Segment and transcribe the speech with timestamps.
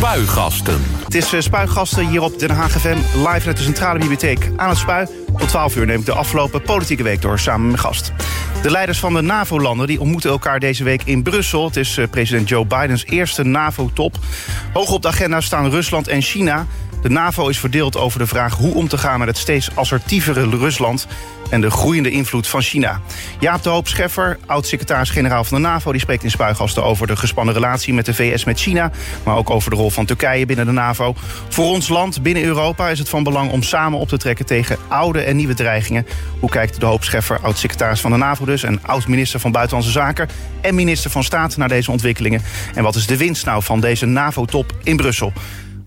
[0.00, 0.80] Spuigasten.
[1.04, 4.78] Het is uh, Spuigasten hier op Den Haag live uit de Centrale Bibliotheek aan het
[4.78, 5.06] Spui.
[5.38, 8.12] Tot 12 uur neem ik de afgelopen politieke week door samen met gast.
[8.62, 11.64] De leiders van de NAVO-landen ontmoeten elkaar deze week in Brussel.
[11.64, 14.16] Het is uh, president Joe Bidens eerste NAVO-top.
[14.72, 16.66] Hoog op de agenda staan Rusland en China.
[17.02, 20.48] De NAVO is verdeeld over de vraag hoe om te gaan met het steeds assertievere
[20.48, 21.06] Rusland
[21.50, 23.00] en de groeiende invloed van China.
[23.38, 25.92] Jaap de Hoop Scheffer, oud-secretaris-generaal van de NAVO...
[25.92, 28.90] die spreekt in Spuigasten over de gespannen relatie met de VS met China...
[29.24, 31.14] maar ook over de rol van Turkije binnen de NAVO.
[31.48, 34.46] Voor ons land binnen Europa is het van belang om samen op te trekken...
[34.46, 36.06] tegen oude en nieuwe dreigingen.
[36.40, 38.62] Hoe kijkt de Hoop Scheffer, oud-secretaris van de NAVO dus...
[38.62, 40.28] en oud-minister van Buitenlandse Zaken
[40.60, 41.56] en minister van Staat...
[41.56, 42.42] naar deze ontwikkelingen?
[42.74, 45.32] En wat is de winst nou van deze NAVO-top in Brussel?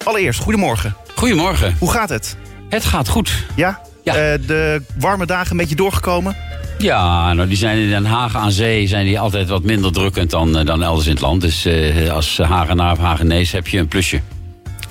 [0.03, 0.95] Allereerst, goedemorgen.
[1.15, 1.75] Goedemorgen.
[1.79, 2.37] Hoe gaat het?
[2.69, 3.31] Het gaat goed.
[3.55, 3.81] Ja?
[4.03, 4.13] ja.
[4.13, 6.35] Uh, de warme dagen een beetje doorgekomen?
[6.77, 10.29] Ja, nou die zijn in Den Haag aan zee zijn die altijd wat minder drukkend
[10.29, 11.41] dan, dan elders in het land.
[11.41, 14.21] Dus uh, als Hagenaar of Hagenees heb je een plusje.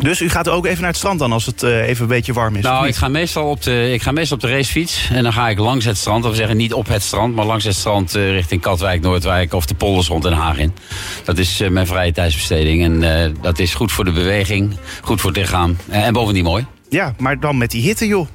[0.03, 2.33] Dus u gaat ook even naar het strand dan als het uh, even een beetje
[2.33, 2.63] warm is?
[2.63, 5.09] Nou, ik ga, meestal op de, ik ga meestal op de racefiets.
[5.13, 6.25] En dan ga ik langs het strand.
[6.25, 9.55] Of we zeggen niet op het strand, maar langs het strand uh, richting Katwijk, Noordwijk
[9.55, 10.75] of de polders rond Den Haag in.
[11.25, 12.83] Dat is uh, mijn vrije tijdsbesteding.
[12.83, 15.77] En dat is goed voor de beweging, goed voor het lichaam.
[15.89, 16.67] en bovendien mooi.
[16.89, 18.27] Ja, maar dan met die hitte joh.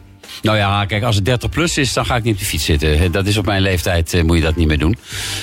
[0.41, 2.65] Nou ja, kijk, als het 30 plus is, dan ga ik niet op de fiets
[2.65, 3.11] zitten.
[3.11, 4.97] Dat is op mijn leeftijd, uh, moet je dat niet meer doen.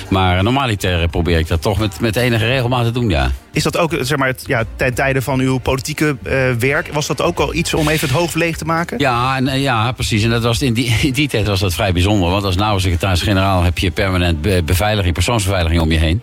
[0.09, 3.31] Maar normaliter probeer ik dat toch met, met enige regelmaat te doen, ja.
[3.51, 7.21] Is dat ook, zeg maar, ja, ten tijde van uw politieke uh, werk, was dat
[7.21, 8.99] ook al iets om even het hoofd leeg te maken?
[8.99, 10.23] Ja, en, ja precies.
[10.23, 12.29] En dat was in, die, in die tijd was dat vrij bijzonder.
[12.29, 16.21] Want als nauwe secretaris-generaal heb je permanent beveiliging, persoonsbeveiliging om je heen.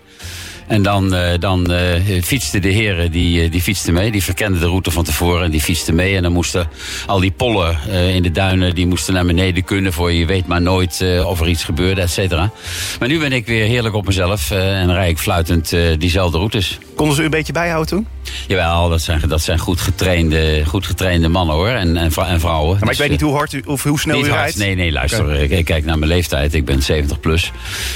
[0.67, 1.77] En dan, uh, dan uh,
[2.23, 4.11] fietsten de heren, die, uh, die fietsten mee.
[4.11, 6.15] Die verkenden de route van tevoren en die fietsten mee.
[6.15, 6.67] En dan moesten
[7.05, 7.77] al die pollen
[8.13, 9.93] in de duinen, die moesten naar beneden kunnen...
[9.93, 12.51] voor je weet maar nooit of er iets gebeurde, et cetera.
[12.99, 16.79] Maar nu ben ik weer heerlijk op mezelf en rij ik fluitend diezelfde routes.
[16.95, 18.07] Konden ze u een beetje bijhouden toen?
[18.47, 21.67] Jawel, dat zijn, dat zijn goed, getrainde, goed getrainde mannen hoor.
[21.67, 22.77] En, en, en vrouwen.
[22.79, 24.33] Maar dus, ik weet niet hoe hard u, of hoe snel u hard.
[24.33, 24.57] rijdt.
[24.57, 25.23] Nee, nee, luister.
[25.23, 25.41] Okay.
[25.41, 26.53] Ik, ik, kijk naar mijn leeftijd.
[26.53, 27.51] Ik ben 70 plus.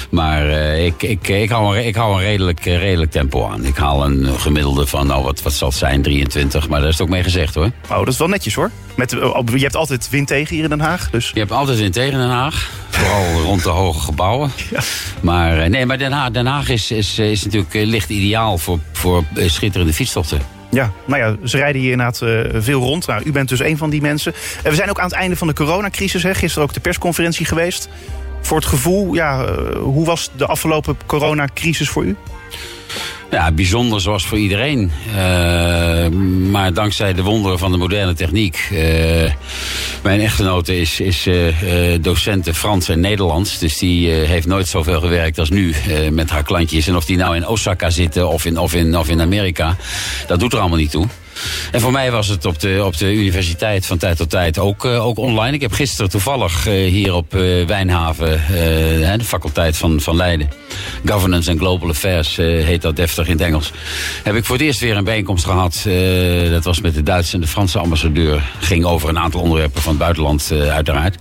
[0.09, 3.65] Maar uh, ik, ik, ik, hou een, ik hou een redelijk, redelijk tempo aan.
[3.65, 6.69] Ik haal een gemiddelde van, nou wat, wat zal het zijn, 23.
[6.69, 7.71] Maar daar is het ook mee gezegd hoor.
[7.89, 8.71] Oh, dat is wel netjes hoor.
[8.95, 11.09] Met, je hebt altijd wind tegen hier in Den Haag.
[11.09, 11.31] Dus.
[11.33, 12.69] Je hebt altijd wind tegen Den Haag.
[12.89, 14.51] Vooral rond de hoge gebouwen.
[14.69, 14.79] Ja.
[15.21, 19.23] Maar, nee, maar Den Haag, Den Haag is, is, is natuurlijk licht ideaal voor, voor
[19.35, 20.55] schitterende fietstochten.
[20.69, 23.07] Ja, nou ja, ze rijden hier inderdaad uh, veel rond.
[23.07, 24.33] Nou, u bent dus een van die mensen.
[24.63, 26.23] En we zijn ook aan het einde van de coronacrisis.
[26.23, 26.33] Hè.
[26.35, 27.89] Gisteren ook de persconferentie geweest.
[28.41, 32.15] Voor het gevoel, ja, uh, hoe was de afgelopen coronacrisis voor u?
[33.31, 34.91] Ja, bijzonder zoals voor iedereen.
[35.07, 35.15] Uh,
[36.51, 38.69] maar dankzij de wonderen van de moderne techniek.
[38.71, 38.79] Uh,
[40.03, 41.53] mijn echtgenote is, is uh,
[42.01, 43.59] docenten Frans en Nederlands.
[43.59, 45.73] Dus die heeft nooit zoveel gewerkt als nu
[46.11, 46.87] met haar klantjes.
[46.87, 49.75] En of die nou in Osaka zitten of in, of in, of in Amerika,
[50.27, 51.07] dat doet er allemaal niet toe.
[51.71, 54.85] En voor mij was het op de, op de universiteit van tijd tot tijd ook,
[54.85, 55.55] uh, ook online.
[55.55, 58.41] Ik heb gisteren toevallig uh, hier op uh, Wijnhaven,
[59.17, 60.49] de faculteit van, van Leiden...
[61.05, 63.71] Governance and Global Affairs heet dat deftig in het Engels...
[64.23, 65.87] heb ik voor het eerst weer een bijeenkomst gehad.
[66.51, 68.43] dat was met de Duitse en de Franse ambassadeur.
[68.59, 71.15] Ging over een aantal onderwerpen van het buitenland uiteraard.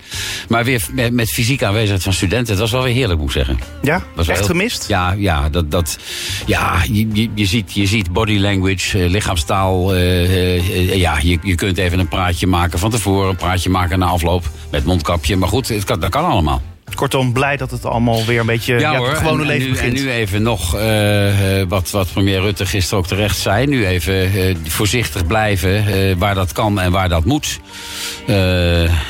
[0.47, 2.51] Maar weer met, met fysieke aanwezigheid van studenten.
[2.51, 3.59] Het was wel weer heerlijk, moet ik zeggen.
[3.81, 4.03] Ja?
[4.15, 4.87] Was echt heel, gemist?
[4.87, 5.97] Ja, ja, dat, dat,
[6.45, 9.93] ja je, je, je, ziet, je ziet body language, lichaamstaal...
[10.07, 14.05] Uh, ja, je, je kunt even een praatje maken van tevoren, een praatje maken na
[14.05, 15.35] afloop met mondkapje.
[15.35, 16.61] Maar goed, dat kan allemaal.
[16.97, 19.09] Kortom, blij dat het allemaal weer een beetje ja, ja, hoor.
[19.09, 19.97] het gewone en, leven nu, begint.
[19.97, 23.65] En nu even nog uh, wat, wat premier Rutte gisteren ook terecht zei.
[23.65, 25.85] Nu even uh, voorzichtig blijven
[26.17, 27.59] waar dat kan en waar dat moet.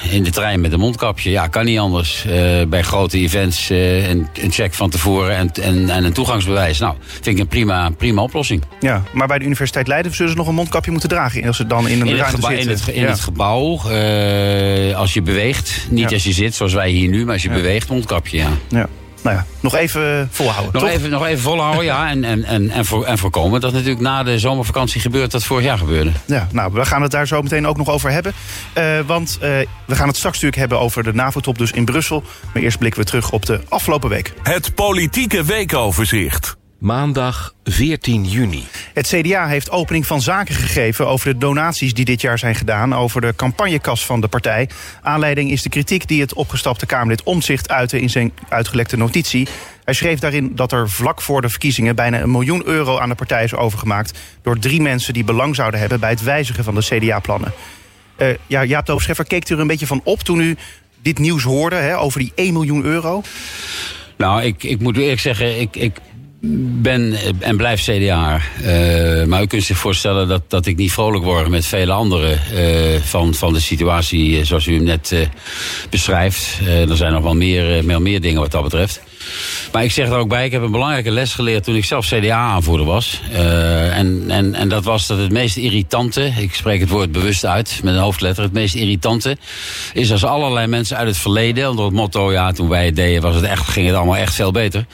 [0.09, 1.29] in de trein met een mondkapje.
[1.29, 2.25] Ja, kan niet anders.
[2.67, 6.79] bij grote events een, een, check van tevoren en, en, en, een toegangsbewijs.
[6.79, 8.63] Nou, vind ik een prima, prima oplossing.
[8.79, 11.43] Ja, maar bij de Universiteit Leiden zullen ze nog een mondkapje moeten dragen...
[11.47, 12.59] als ze dan in een in ruimte zitten.
[12.59, 13.07] In het, in ja.
[13.07, 13.79] het gebouw,
[14.95, 15.85] als je beweegt.
[15.89, 16.15] Niet ja.
[16.15, 18.49] als je zit, zoals wij hier nu, maar als je beweegt mondkapje, ja.
[18.69, 18.87] ja.
[19.21, 20.73] Nou ja, nog even volhouden.
[20.73, 20.91] Nog, toch?
[20.91, 22.09] even, nog even volhouden, ja.
[22.09, 25.63] En, en, en, en, voor, en voorkomen dat natuurlijk na de zomervakantie gebeurt dat vorig
[25.63, 26.11] jaar gebeurde.
[26.25, 28.33] Ja, nou, we gaan het daar zo meteen ook nog over hebben.
[28.77, 29.49] Uh, want uh,
[29.85, 32.23] we gaan het straks natuurlijk hebben over de NAVO-top dus in Brussel.
[32.53, 34.33] Maar eerst blikken we terug op de afgelopen week.
[34.43, 36.57] Het politieke weekoverzicht.
[36.79, 38.63] Maandag 14 juni.
[38.93, 42.95] Het CDA heeft opening van zaken gegeven over de donaties die dit jaar zijn gedaan,
[42.95, 44.69] over de campagnekas van de partij.
[45.01, 49.47] Aanleiding is de kritiek die het opgestapte Kamerlid Omzicht uitte in zijn uitgelekte notitie.
[49.83, 53.15] Hij schreef daarin dat er vlak voor de verkiezingen bijna een miljoen euro aan de
[53.15, 56.81] partij is overgemaakt door drie mensen die belang zouden hebben bij het wijzigen van de
[56.81, 57.53] CDA-plannen.
[58.17, 60.55] Uh, ja, Jaap Doopscheffer, keek u er een beetje van op toen u
[61.01, 63.21] dit nieuws hoorde hè, over die 1 miljoen euro?
[64.17, 65.99] Nou, ik, ik moet eerlijk zeggen, ik, ik
[66.81, 68.41] ben en blijf CDA.
[68.61, 72.39] Uh, maar u kunt zich voorstellen dat, dat ik niet vrolijk word met vele anderen
[72.53, 75.29] uh, van, van de situatie zoals u hem net
[75.89, 76.59] beschrijft.
[76.65, 79.01] er zijn nog wel meer, meer, meer dingen wat dat betreft.
[79.71, 82.05] Maar ik zeg er ook bij, ik heb een belangrijke les geleerd toen ik zelf
[82.07, 83.21] CDA-aanvoerder was.
[83.31, 87.45] Uh, en, en, en dat was dat het meest irritante, ik spreek het woord bewust
[87.45, 89.37] uit met een hoofdletter, het meest irritante
[89.93, 93.21] is als allerlei mensen uit het verleden, onder het motto, ja, toen wij het deden
[93.21, 94.85] was het echt, ging het allemaal echt veel beter.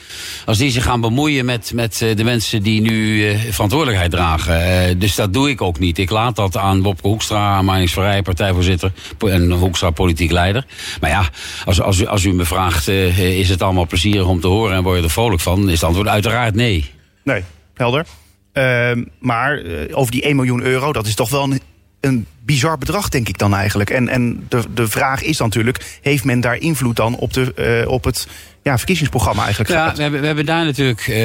[0.44, 4.98] Als die zich gaan bemoeien met, met eh, de mensen die nu uh, verantwoordelijkheid dragen.
[4.98, 5.98] Dus dat doe ik ook niet.
[5.98, 10.64] Ik laat dat aan Bobke Hoekstra, aan Marnix Vrij, partijvoorzitter en Hoekstra, politiek leider.
[11.00, 11.28] Maar ja,
[11.64, 13.84] als, als, u, als u me vraagt, is het allemaal
[14.28, 15.68] om te horen en word je er vrolijk van?
[15.68, 16.90] Is het antwoord uiteraard nee.
[17.22, 17.44] Nee,
[17.74, 18.06] helder.
[18.52, 21.60] Uh, maar uh, over die 1 miljoen euro, dat is toch wel een,
[22.00, 23.90] een bizar bedrag, denk ik dan eigenlijk.
[23.90, 27.90] En, en de, de vraag is natuurlijk, heeft men daar invloed dan op, de, uh,
[27.90, 28.28] op het
[28.64, 31.16] ja, verkiezingsprogramma eigenlijk Ja, we hebben, we hebben daar natuurlijk uh,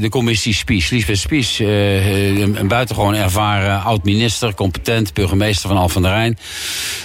[0.00, 0.90] de commissie Spies.
[0.90, 6.38] Lisbeth Spies, uh, een, buitengewoon ervaren oud-minister, competent, burgemeester van Al van der Rijn.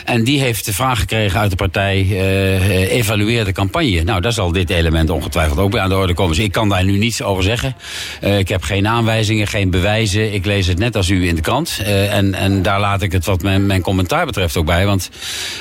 [0.05, 4.03] En die heeft de vraag gekregen uit de partij, uh, evalueer de campagne.
[4.03, 6.35] Nou, daar zal dit element ongetwijfeld ook bij aan de orde komen.
[6.35, 7.75] Dus ik kan daar nu niets over zeggen.
[8.21, 10.33] ik heb geen aanwijzingen, geen bewijzen.
[10.33, 11.81] Ik lees het net als u in de krant.
[11.85, 14.85] en, en daar laat ik het wat mijn, mijn commentaar betreft ook bij.
[14.85, 15.09] Want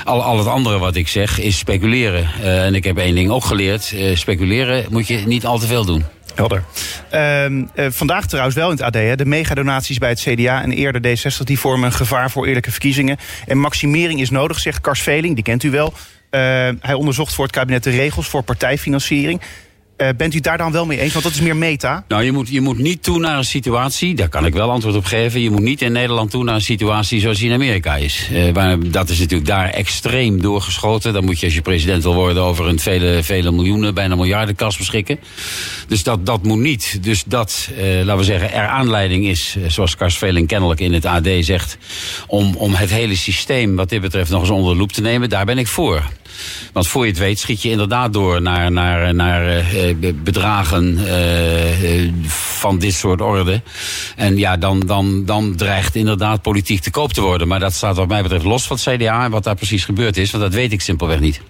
[0.04, 2.28] al, al het andere wat ik zeg is speculeren.
[2.42, 6.04] en ik heb één ding ook geleerd speculeren moet je niet al te veel doen.
[6.34, 6.64] Helder.
[7.14, 8.94] Uh, uh, vandaag trouwens wel in het AD.
[8.94, 11.44] Hè, de megadonaties bij het CDA en eerder D60...
[11.44, 13.16] die vormen een gevaar voor eerlijke verkiezingen.
[13.46, 15.34] En maximering is nodig, zegt Kars Veling.
[15.34, 15.92] Die kent u wel.
[16.30, 16.40] Uh,
[16.80, 19.40] hij onderzocht voor het kabinet de regels voor partijfinanciering.
[19.98, 21.12] Uh, bent u daar dan wel mee eens?
[21.12, 22.04] Want dat is meer meta.
[22.08, 24.96] Nou, je moet, je moet niet toe naar een situatie, daar kan ik wel antwoord
[24.96, 25.40] op geven.
[25.40, 28.28] Je moet niet in Nederland toe naar een situatie zoals die in Amerika is.
[28.32, 31.12] Uh, dat is natuurlijk daar extreem doorgeschoten.
[31.12, 34.76] Dan moet je als je president wil worden over een vele, vele miljoenen, bijna miljardenkas
[34.76, 35.18] beschikken.
[35.88, 36.98] Dus dat, dat moet niet.
[37.02, 41.04] Dus dat, uh, laten we zeggen, er aanleiding is, zoals Kars Veling kennelijk in het
[41.04, 41.78] AD zegt,
[42.26, 45.28] om, om het hele systeem wat dit betreft nog eens onder de loep te nemen,
[45.28, 46.02] daar ben ik voor.
[46.72, 52.12] Want voor je het weet schiet je inderdaad door naar, naar, naar bedragen uh,
[52.60, 53.62] van dit soort orde.
[54.16, 57.48] En ja, dan, dan, dan dreigt inderdaad politiek te koop te worden.
[57.48, 60.16] Maar dat staat wat mij betreft los van het CDA en wat daar precies gebeurd
[60.16, 60.30] is.
[60.30, 61.40] Want dat weet ik simpelweg niet.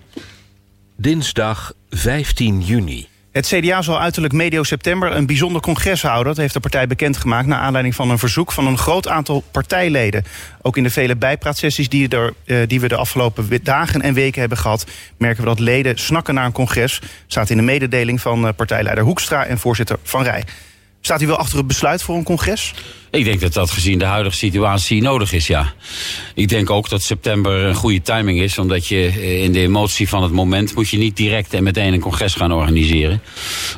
[0.96, 3.06] Dinsdag 15 juni.
[3.38, 6.26] Het CDA zal uiterlijk medio september een bijzonder congres houden.
[6.26, 10.25] Dat heeft de partij bekendgemaakt naar aanleiding van een verzoek van een groot aantal partijleden.
[10.62, 14.40] Ook in de vele bijpraatsessies die, er, uh, die we de afgelopen dagen en weken
[14.40, 14.87] hebben gehad,
[15.17, 17.00] merken we dat leden snakken naar een congres.
[17.26, 20.44] Staat in de mededeling van uh, partijleider Hoekstra en voorzitter Van Rij.
[21.00, 22.75] Staat u wel achter het besluit voor een congres?
[23.10, 25.72] Ik denk dat dat gezien de huidige situatie nodig is, ja.
[26.34, 30.08] Ik denk ook dat september een goede timing is, omdat je eh, in de emotie
[30.08, 33.22] van het moment moet je niet direct en meteen een congres gaan organiseren.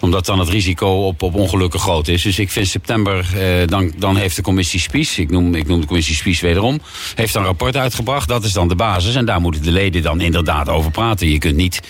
[0.00, 2.23] Omdat dan het risico op, op ongelukken groot is.
[2.23, 5.81] Dus ik vind september, eh, dan, dan heeft de commissie Spies, ik noem, ik noem
[5.81, 6.81] de commissie Spies wederom,
[7.15, 8.29] heeft een rapport uitgebracht.
[8.29, 11.31] Dat is dan de basis en daar moeten de leden dan inderdaad over praten.
[11.31, 11.81] Je kunt niet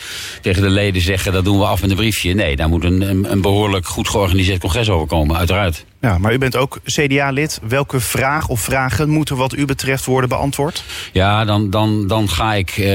[0.43, 2.35] tegen de leden zeggen, dat doen we af in een briefje.
[2.35, 5.85] Nee, daar moet een, een, een behoorlijk goed georganiseerd congres over komen, uiteraard.
[6.01, 7.61] Ja, maar u bent ook CDA-lid.
[7.69, 10.85] Welke vraag of vragen moeten wat u betreft worden beantwoord?
[11.13, 12.87] Ja, dan, dan, dan ga ik uh,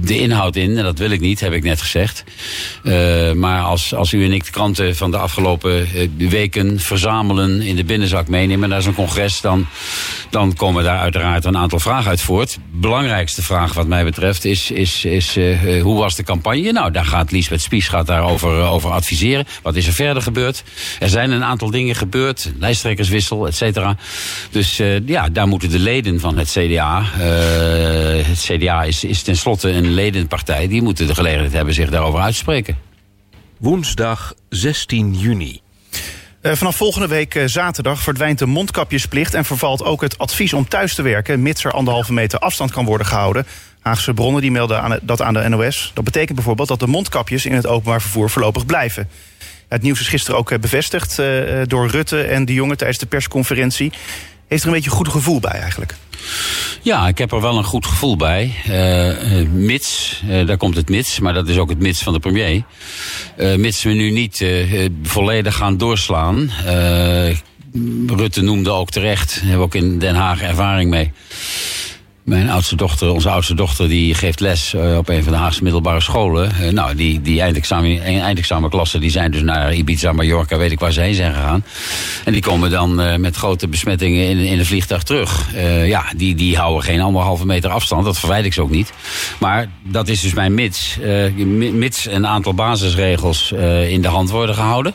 [0.00, 0.76] de inhoud in.
[0.76, 2.24] En dat wil ik niet, heb ik net gezegd.
[2.82, 5.86] Uh, maar als, als u en ik de kranten van de afgelopen
[6.18, 7.60] weken verzamelen...
[7.60, 9.40] in de binnenzak meenemen naar zo'n congres...
[9.40, 9.66] Dan,
[10.30, 12.58] dan komen daar uiteraard een aantal vragen uit voort.
[12.72, 15.38] Belangrijkste vraag wat mij betreft is, is, is
[15.82, 16.72] hoe was de campagne?
[16.72, 19.46] Nou, daar gaat Liesbeth Spies gaat daarover over adviseren.
[19.62, 20.64] Wat is er verder gebeurd?
[20.98, 22.52] Er zijn een aantal dingen gebeurd.
[22.58, 23.96] Lijsttrekkerswissel, et cetera.
[24.50, 27.00] Dus uh, ja, daar moeten de leden van het CDA...
[27.00, 30.68] Uh, het CDA is, is tenslotte een ledenpartij...
[30.68, 32.76] die moeten de gelegenheid hebben zich daarover uitspreken.
[33.58, 35.60] Woensdag 16 juni.
[36.42, 39.34] Uh, vanaf volgende week uh, zaterdag verdwijnt de mondkapjesplicht...
[39.34, 41.42] en vervalt ook het advies om thuis te werken...
[41.42, 43.46] mits er anderhalve meter afstand kan worden gehouden.
[43.80, 45.90] Haagse bronnen die melden aan, dat aan de NOS.
[45.94, 49.08] Dat betekent bijvoorbeeld dat de mondkapjes in het openbaar vervoer voorlopig blijven.
[49.68, 51.26] Het nieuws is gisteren ook bevestigd uh,
[51.66, 53.92] door Rutte en de jongen tijdens de persconferentie.
[54.48, 55.94] Heeft er een beetje een goed gevoel bij eigenlijk?
[56.82, 58.54] Ja, ik heb er wel een goed gevoel bij.
[59.52, 62.62] Mits, daar komt het mits, maar dat is ook het mits van de premier.
[63.36, 64.46] Uh, mits we nu niet
[65.02, 66.50] volledig gaan doorslaan.
[68.06, 71.12] Rutte noemde ook terecht, hebben we ook in Den Haag ervaring mee
[72.26, 75.62] Mijn oudste dochter, onze oudste dochter, die geeft les uh, op een van de Haagse
[75.62, 76.52] middelbare scholen.
[76.60, 80.92] Uh, nou, die, die eindexamen, eindexamenklassen die zijn dus naar Ibiza, Mallorca, weet ik waar
[80.92, 81.64] ze heen zijn gegaan.
[82.24, 85.46] En die komen dan uh, met grote besmettingen in, in een vliegtuig terug.
[85.84, 88.92] ja, die, die houden geen anderhalve meter afstand, dat verwijt ik ze ook niet.
[89.38, 90.98] Maar dat is dus mijn mits.
[91.72, 93.52] mits een aantal basisregels
[93.88, 94.94] in de hand worden gehouden.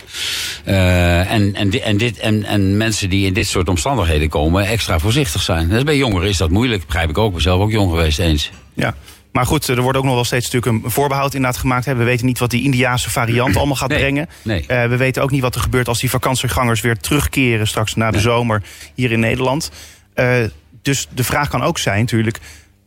[0.64, 5.42] en, en, en, dit, en, en mensen die in dit soort omstandigheden komen, extra voorzichtig
[5.42, 5.70] zijn.
[5.70, 7.42] Dus bij jongeren is dat moeilijk, begrijp ik ook.
[7.42, 8.52] Zelf ook jong geweest eens.
[8.74, 8.96] Ja.
[9.32, 11.86] Maar goed, er wordt ook nog wel steeds natuurlijk een voorbehoud inderdaad gemaakt.
[11.86, 14.30] We weten niet wat die Indiaanse variant allemaal gaat brengen.
[14.42, 14.62] Nee.
[14.62, 18.12] Uh, we weten ook niet wat er gebeurt als die vakantiegangers weer terugkeren straks na
[18.12, 18.62] de zomer
[18.96, 19.72] hier in Nederland.
[20.16, 20.34] Uh,
[20.82, 22.40] dus de vraag kan ook zijn natuurlijk,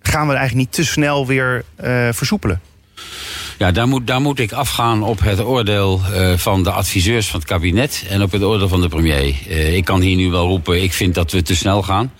[0.02, 2.60] gaan we eigenlijk niet te snel weer uh, versoepelen?
[3.58, 7.40] Ja, daar moet, daar moet ik afgaan op het oordeel uh, van de adviseurs van
[7.40, 9.34] het kabinet en op het oordeel van de premier.
[9.48, 12.12] Uh, ik kan hier nu wel roepen, ik vind dat we te snel gaan.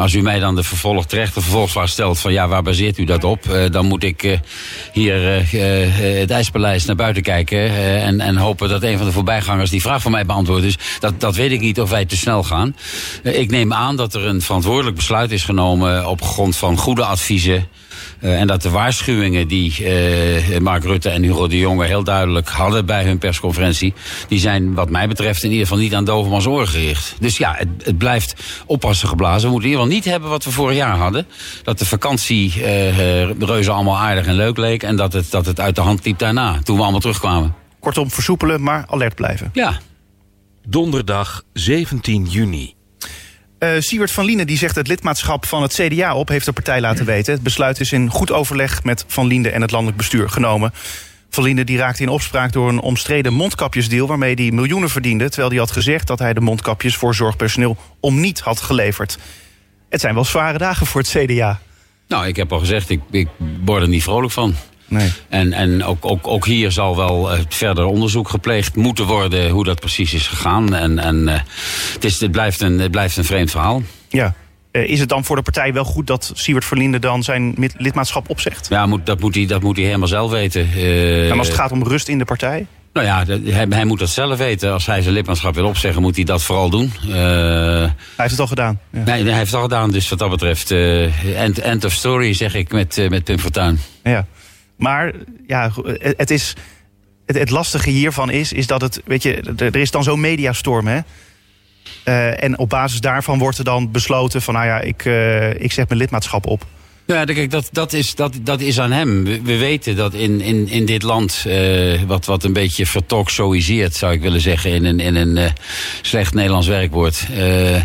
[0.00, 3.04] Als u mij dan de vervolg terecht de vervolgvraag stelt van ja, waar baseert u
[3.04, 3.44] dat op?
[3.48, 4.38] Uh, dan moet ik uh,
[4.92, 9.70] hier uh, het IJspaleis naar buiten kijken en, en hopen dat een van de voorbijgangers
[9.70, 10.62] die vraag voor mij beantwoordt.
[10.62, 12.76] Dus dat, dat weet ik niet of wij te snel gaan.
[13.22, 17.68] ik neem aan dat er een verantwoordelijk besluit is genomen op grond van goede adviezen.
[18.20, 22.48] Uh, en dat de waarschuwingen die uh, Mark Rutte en Hugo de Jonge heel duidelijk
[22.48, 23.94] hadden bij hun persconferentie,
[24.28, 27.14] die zijn wat mij betreft in ieder geval niet aan Dovermans oren gericht.
[27.20, 28.34] Dus ja, het, het blijft
[28.66, 29.46] oppassen geblazen.
[29.46, 31.26] We moeten in ieder geval niet hebben wat we vorig jaar hadden.
[31.62, 35.60] Dat de vakantie uh, reuze allemaal aardig en leuk leek en dat het, dat het
[35.60, 37.54] uit de hand liep daarna, toen we allemaal terugkwamen.
[37.80, 39.50] Kortom, versoepelen, maar alert blijven.
[39.52, 39.80] Ja.
[40.66, 42.74] Donderdag 17 juni.
[43.60, 47.04] Uh, van Liene die zegt het lidmaatschap van het CDA op, heeft de partij laten
[47.04, 47.32] weten.
[47.32, 50.72] Het besluit is in goed overleg met Van Liende en het landelijk bestuur genomen.
[51.30, 55.28] Van Liende die raakte in opspraak door een omstreden mondkapjesdeal waarmee hij miljoenen verdiende.
[55.28, 59.18] Terwijl hij had gezegd dat hij de mondkapjes voor zorgpersoneel om niet had geleverd.
[59.88, 61.60] Het zijn wel zware dagen voor het CDA.
[62.08, 63.28] Nou, ik heb al gezegd, ik, ik
[63.64, 64.54] word er niet vrolijk van.
[64.90, 65.12] Nee.
[65.28, 69.64] En, en ook, ook, ook hier zal wel uh, verder onderzoek gepleegd moeten worden hoe
[69.64, 70.74] dat precies is gegaan.
[70.74, 71.34] En, en uh,
[71.92, 73.82] het, is, het, blijft een, het blijft een vreemd verhaal.
[74.08, 74.34] Ja.
[74.72, 78.30] Uh, is het dan voor de partij wel goed dat Siewert Verlinde dan zijn lidmaatschap
[78.30, 78.66] opzegt?
[78.70, 80.68] Ja, moet, dat, moet hij, dat moet hij helemaal zelf weten.
[80.76, 82.66] Uh, en als het gaat om rust in de partij?
[82.92, 84.72] Nou ja, hij, hij, moet dat zelf weten.
[84.72, 86.92] Als hij zijn lidmaatschap wil opzeggen, moet hij dat vooral doen.
[87.08, 88.80] Uh, hij heeft het al gedaan.
[88.90, 89.02] Ja.
[89.04, 89.90] Nee, hij heeft het al gedaan.
[89.90, 93.80] Dus wat dat betreft, end, end of story, zeg ik met, met Pim Fortuyn.
[94.02, 94.26] Ja.
[94.80, 95.12] Maar
[95.46, 95.70] ja,
[96.00, 96.54] het is.
[97.26, 99.02] Het, lastige hiervan is, is dat het.
[99.04, 100.98] Weet je, er is dan zo'n mediastorm, hè?
[102.04, 105.72] Uh, en op basis daarvan wordt er dan besloten van, nou ja, ik, uh, ik
[105.72, 106.66] zet mijn lidmaatschap op.
[107.10, 109.24] Ja, kijk, dat, dat, is, dat, dat is aan hem.
[109.24, 113.94] We, we weten dat in, in, in dit land, uh, wat, wat een beetje vertalksoiseert,
[113.94, 115.44] zou ik willen zeggen, in een, in een uh,
[116.02, 117.26] slecht Nederlands werkwoord.
[117.36, 117.80] Uh,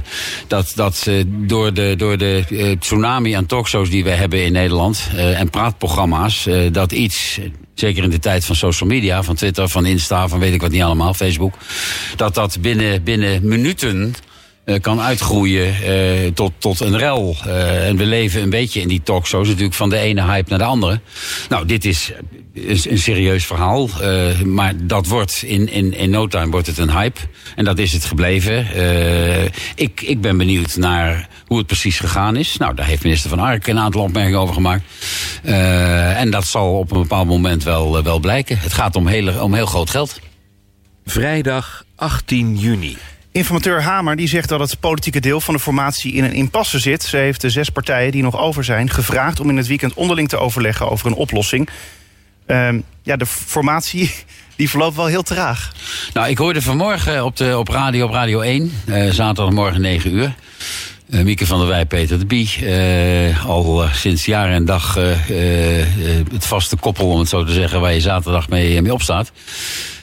[0.48, 5.50] dat dat door de, door de tsunami aan talkshows die we hebben in Nederland en
[5.50, 7.40] praatprogramma's, dat iets
[7.74, 10.72] zeker in de tijd van social media, van Twitter, van Insta, van weet ik wat
[10.72, 11.54] niet allemaal, Facebook,
[12.16, 14.16] dat dat binnen, binnen minuten
[14.82, 17.36] kan uitgroeien uh, tot, tot een rel.
[17.46, 20.60] Uh, en we leven een beetje in die talkshows natuurlijk van de ene hype naar
[20.60, 21.00] de andere.
[21.50, 22.12] Nou, dit is
[22.54, 23.90] een, een serieus verhaal.
[24.46, 27.20] maar dat wordt in, in, in no time wordt het een hype.
[27.56, 28.68] En dat is het gebleven.
[29.76, 32.58] ik, ik ben benieuwd naar hoe het precies gegaan is.
[32.58, 34.84] Nou, daar heeft minister Van Ark een aantal opmerkingen over gemaakt.
[35.44, 38.60] en dat zal op een bepaald moment wel, wel blijken.
[38.60, 40.20] Het gaat om heel, om heel groot geld.
[41.06, 42.98] Vrijdag 18 juni.
[43.36, 47.04] Informateur Hamer die zegt dat het politieke deel van de formatie in een impasse zit.
[47.04, 50.30] Ze heeft de zes partijen die nog over zijn gevraagd om in het weekend onderling
[50.30, 51.70] te overleggen over een oplossing.
[52.48, 52.70] Uh,
[53.04, 54.14] ja, de formatie
[54.58, 55.72] die verloopt wel heel traag.
[56.14, 60.36] Nou, ik hoorde vanmorgen op, de, op radio, op Radio 1, uh, zaterdagmorgen 9 uur.
[61.10, 62.50] Uh, Mieke van der Wij, Peter de Bie.
[62.62, 64.94] Uh, al sinds jaar en dag
[66.34, 69.32] het vaste koppel, om het zo te zeggen, waar je zaterdag mee, mee opstaat.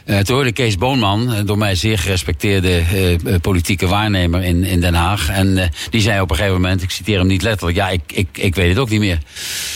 [0.07, 4.95] Uh, toen hoorde Kees Boonman, door mij zeer gerespecteerde uh, politieke waarnemer in, in Den
[4.95, 5.29] Haag.
[5.29, 8.29] En die zei op een gegeven moment, ik citeer hem niet letterlijk, ja, ik, ik,
[8.33, 9.19] ik weet het ook niet meer.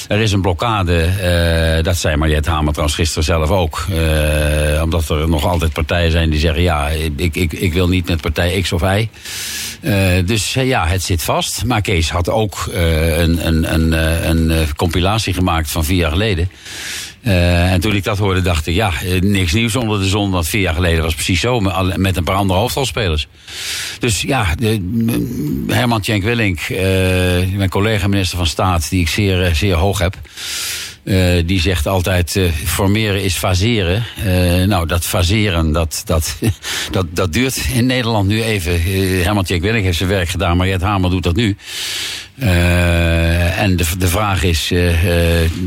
[0.08, 3.86] Er is een blokkade, dat zei Mariette Hamer trouwens gisteren zelf ook.
[4.82, 8.20] omdat er nog altijd partijen zijn die zeggen, ja, ik, ik, ik wil niet met
[8.20, 9.08] partij X of Y.
[10.24, 11.64] dus ja, het zit vast.
[11.64, 13.92] Maar Kees had ook een, een, een,
[14.28, 16.50] een compilatie gemaakt van vier jaar geleden.
[17.22, 20.15] En toen ik dat hoorde, dacht ik, ja, niks nieuws onder de zon.
[20.16, 21.60] Want vier jaar geleden was precies zo,
[21.96, 23.26] met een paar andere hoofdrolspelers.
[23.98, 26.78] Dus ja, de, Herman Tjenk Willink, uh,
[27.56, 30.16] mijn collega minister van Staat, die ik zeer, zeer hoog heb.
[31.04, 34.04] Uh, die zegt altijd, formeren is faseren.
[34.68, 36.36] Nou, dat faseren, dat, dat,
[36.90, 38.82] dat, dat duurt in Nederland nu even.
[39.22, 41.56] Herman Tjek Willink heeft zijn werk gedaan, maar Jet Hamer doet dat nu.
[42.36, 44.72] En de, de vraag is,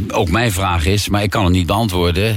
[0.07, 2.35] ook mijn vraag is, maar ik kan het niet beantwoorden,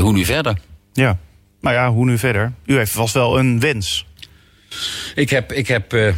[0.00, 0.56] hoe nu verder?
[0.92, 1.18] Ja,
[1.62, 2.52] nou ja, hoe nu verder?
[2.66, 4.06] U heeft vast wel een wens.
[5.14, 6.14] Ik heb, ik heb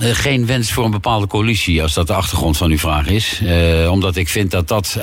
[0.00, 3.42] geen wens voor een bepaalde coalitie, als dat de achtergrond van uw vraag is.
[3.90, 4.98] omdat ik vind dat dat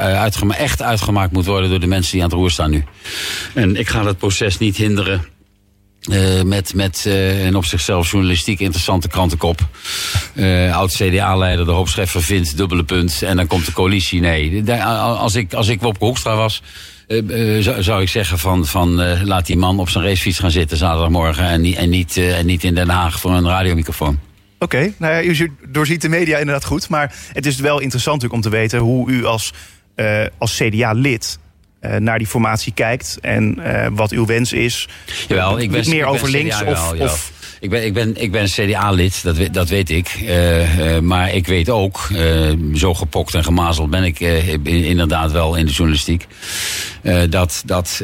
[0.50, 2.84] echt uitgemaakt moet worden door de mensen die aan het roer staan nu.
[3.54, 5.26] En ik ga dat proces niet hinderen
[6.46, 9.60] met met een op zichzelf journalistiek interessante krantenkop.
[10.36, 13.22] Uh, oud CDA-leider, de hoop Scheffer vindt, dubbele punt.
[13.22, 14.20] En dan komt de coalitie.
[14.20, 16.62] Nee, als ik, als ik Wopke Hoekstra was,
[17.60, 21.46] zou, zou ik zeggen van, van laat die man op zijn racefiets gaan zitten zaterdagmorgen.
[21.46, 24.20] En, en, niet, en niet in Den Haag voor een radiomicrofoon.
[24.60, 26.90] Oké, okay, nou ja, u doorziet de media inderdaad goed.
[26.90, 29.54] Maar het is wel interessant natuurlijk om te weten hoe u als,
[30.38, 31.40] als CDA-lid
[32.00, 33.62] naar die formatie kijkt en
[33.96, 34.88] wat uw wens is.
[35.28, 37.32] Jawel, ik Niet meer ik over links of, of
[37.64, 40.20] ik ben, ik ben, ik ben CDA-lid, dat, weet, dat weet ik.
[40.22, 44.20] Uh, uh, maar ik weet ook, uh, zo gepokt en gemazeld ben ik
[44.64, 46.28] inderdaad wel in de journalistiek.
[47.30, 48.04] dat dat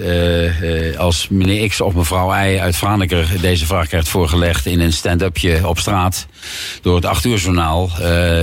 [0.98, 5.68] als meneer X of mevrouw Y uit Franeker deze vraag krijgt voorgelegd in een stand-upje
[5.68, 6.28] op straat
[6.82, 7.90] door het 8 uur journaal,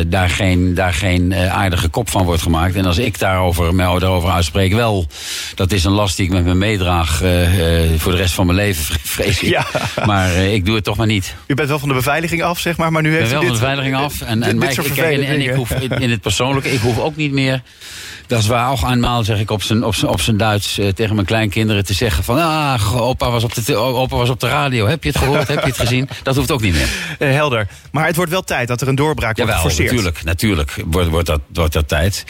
[0.06, 2.74] daar geen, daar geen aardige kop van wordt gemaakt.
[2.74, 5.06] En als ik daarover, mij daarover uitspreek, wel,
[5.54, 7.16] dat is een last die ik met me meedraag
[7.96, 9.48] voor de rest van mijn leven, vrees ik.
[9.48, 9.66] Ja.
[10.06, 11.34] Maar ik doe het toch maar niet.
[11.46, 13.48] U bent wel van de beveiliging af, zeg maar, maar nu heeft u wel dit,
[13.48, 14.20] van de beveiliging af.
[14.20, 16.98] En, en, dit, dit ik, en, en ik hoef in, in het persoonlijke, ik hoef
[16.98, 17.62] ook niet meer
[18.26, 21.14] dat war auch einmal, zeg ik op zijn, op zijn, op zijn Duits uh, tegen
[21.14, 22.38] mijn kleinkinderen te zeggen van...
[22.38, 25.60] ah, opa was, op de, opa was op de radio, heb je het gehoord, heb
[25.60, 26.08] je het gezien?
[26.22, 26.88] Dat hoeft ook niet meer.
[27.18, 27.68] Uh, helder.
[27.90, 29.90] Maar het wordt wel tijd dat er een doorbraak Jawel, wordt geforceerd.
[29.90, 32.24] natuurlijk, natuurlijk wordt, wordt, dat, wordt dat tijd.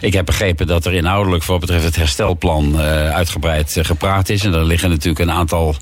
[0.00, 2.80] Ik heb begrepen dat er inhoudelijk voor wat betreft het herstelplan uh,
[3.14, 4.44] uitgebreid gepraat is.
[4.44, 5.76] En er liggen natuurlijk een aantal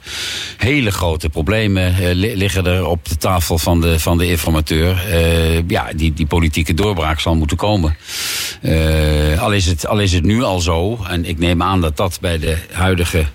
[0.57, 5.03] hele grote problemen liggen er op de tafel van de, van de informateur.
[5.67, 7.97] ja, die, die politieke doorbraak zal moeten komen.
[9.39, 12.19] alleen is het, al is het nu al zo, en ik neem aan dat dat
[12.21, 13.27] bij de huidige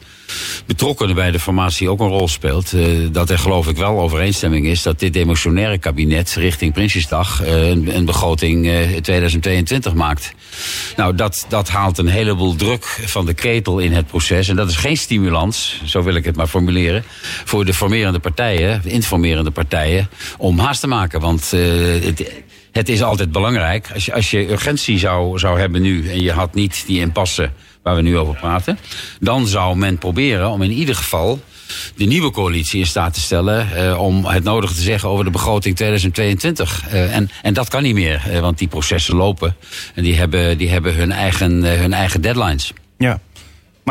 [0.65, 2.73] betrokkenen bij de formatie ook een rol speelt.
[2.73, 7.69] Uh, dat er geloof ik wel overeenstemming is dat dit demotionaire kabinet richting Prinsjesdag uh,
[7.69, 10.33] een, begroting uh, 2022 maakt.
[10.95, 14.47] Nou, dat, dat haalt een heleboel druk van de ketel in het proces.
[14.47, 17.03] En dat is geen stimulans, zo wil ik het maar formuleren,
[17.45, 21.19] voor de formerende partijen, de informerende partijen, om haast te maken.
[21.19, 22.31] Want het,
[22.71, 23.91] het is altijd belangrijk.
[23.93, 27.49] Als je, als je urgentie zou, zou hebben nu en je had niet die impasse
[27.83, 28.77] waar we nu over praten,
[29.19, 31.39] dan zou men proberen om in ieder geval
[31.95, 35.31] de nieuwe coalitie in staat te stellen uh, om het nodige te zeggen over de
[35.31, 36.83] begroting 2022.
[36.87, 39.55] Uh, en, en dat kan niet meer, uh, want die processen lopen
[39.95, 42.73] en die hebben, die hebben hun, eigen, hun eigen deadlines.
[42.97, 43.19] Ja.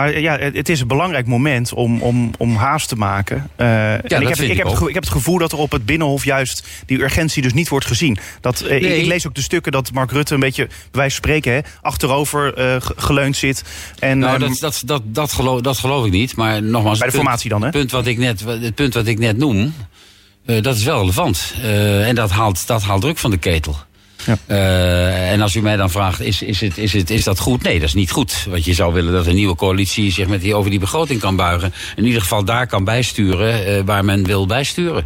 [0.00, 3.36] Maar ja, het is een belangrijk moment om, om, om haast te maken.
[3.36, 5.72] Uh, ja, en ik, heb, ik, heb het, ik heb het gevoel dat er op
[5.72, 8.18] het Binnenhof juist die urgentie dus niet wordt gezien.
[8.40, 8.80] Dat, uh, nee.
[8.80, 11.52] ik, ik, lees ook de stukken dat Mark Rutte een beetje, bij wijze van spreken,
[11.52, 13.64] hè, achterover uh, geleund zit.
[13.98, 16.36] En, nou, dat, dat, dat, dat, geloof, dat geloof ik niet.
[16.36, 17.70] Maar nogmaals, bij de punt, formatie dan, hè?
[17.70, 19.74] Punt wat ik net, het punt wat ik net noem,
[20.44, 21.54] dat is wel relevant.
[21.62, 23.76] en dat haalt, dat haalt druk van de ketel.
[24.26, 24.38] Ja.
[24.46, 27.62] Uh, en als u mij dan vraagt, is, is, het, is, het, is dat goed?
[27.62, 28.46] Nee, dat is niet goed.
[28.48, 31.36] Want je zou willen dat een nieuwe coalitie zich met die, over die begroting kan
[31.36, 31.72] buigen.
[31.96, 35.04] In ieder geval daar kan bijsturen uh, waar men wil bijsturen.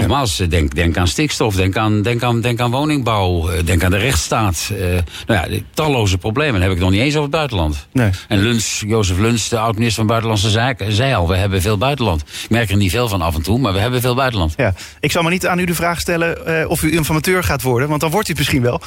[0.00, 0.46] Nogmaals, ja.
[0.46, 4.70] denk, denk aan stikstof, denk aan, denk, aan, denk aan woningbouw, denk aan de rechtsstaat.
[4.72, 4.78] Uh,
[5.26, 6.52] nou ja, talloze problemen.
[6.52, 7.86] Dan heb ik nog niet eens over het buitenland.
[7.92, 8.10] Nee.
[8.28, 12.20] En Luns, Jozef Luns, de oud-minister van Buitenlandse Zaken, zei al, we hebben veel buitenland.
[12.20, 14.54] Ik merk er niet veel van af en toe, maar we hebben veel buitenland.
[14.56, 14.74] Ja.
[15.00, 17.88] Ik zal maar niet aan u de vraag stellen uh, of u informateur gaat worden,
[17.88, 18.80] want dan wordt u het misschien wel.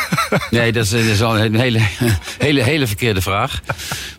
[0.50, 1.80] nee, dat is, dat is al een hele,
[2.38, 3.60] hele, hele verkeerde vraag.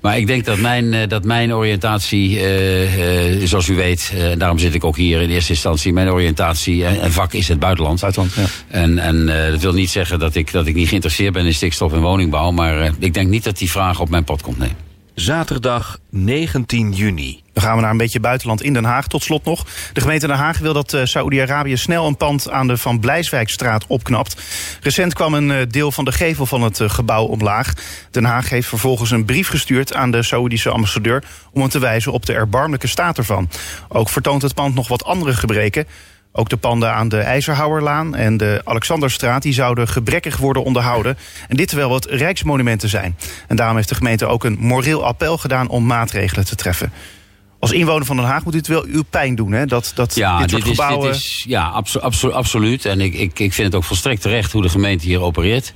[0.01, 4.83] Maar ik denk dat mijn, dat mijn oriëntatie, uh, zoals u weet, daarom zit ik
[4.83, 7.99] ook hier in eerste instantie, mijn oriëntatie oriëntatie en vak is het buitenland.
[7.99, 8.43] buitenland ja.
[8.67, 11.53] En, en uh, dat wil niet zeggen dat ik, dat ik niet geïnteresseerd ben in
[11.53, 12.51] stikstof en woningbouw.
[12.51, 14.71] Maar uh, ik denk niet dat die vraag op mijn pad komt, nee.
[15.15, 17.41] Zaterdag 19 juni.
[17.53, 19.07] Dan gaan we naar een beetje buitenland in Den Haag.
[19.07, 19.65] Tot slot nog.
[19.93, 23.87] De gemeente Den Haag wil dat uh, Saoedi-Arabië snel een pand aan de Van Blijswijkstraat
[23.87, 24.41] opknapt.
[24.81, 27.73] Recent kwam een deel van de gevel van het gebouw omlaag.
[28.11, 31.23] Den Haag heeft vervolgens een brief gestuurd aan de Saoedische ambassadeur...
[31.51, 33.49] om hem te wijzen op de erbarmelijke staat ervan.
[33.87, 35.85] Ook vertoont het pand nog wat andere gebreken.
[36.33, 39.41] Ook de panden aan de IJzerhouwerlaan en de Alexanderstraat...
[39.41, 41.17] die zouden gebrekkig worden onderhouden.
[41.47, 43.17] En dit terwijl het rijksmonumenten zijn.
[43.47, 45.69] En daarom heeft de gemeente ook een moreel appel gedaan...
[45.69, 46.91] om maatregelen te treffen.
[47.61, 49.65] Als inwoner van Den Haag moet u het wel uw pijn doen, hè?
[49.65, 51.11] Dat, dat Ja, dit soort dit is, gebouwen...
[51.11, 52.85] dit is, ja abso- abso- absoluut.
[52.85, 55.73] En ik, ik, ik vind het ook volstrekt terecht hoe de gemeente hier opereert.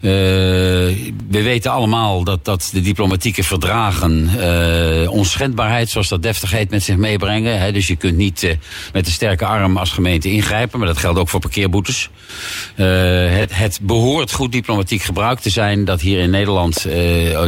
[0.00, 6.70] Eh, we weten allemaal dat, dat de diplomatieke verdragen eh, onschendbaarheid, zoals dat deftig heet,
[6.70, 7.60] met zich meebrengen.
[7.60, 7.72] Hè.
[7.72, 8.56] Dus je kunt niet eh,
[8.92, 12.10] met een sterke arm als gemeente ingrijpen, maar dat geldt ook voor parkeerboetes.
[12.74, 16.86] Het, het behoort goed diplomatiek gebruikt te zijn dat hier in Nederland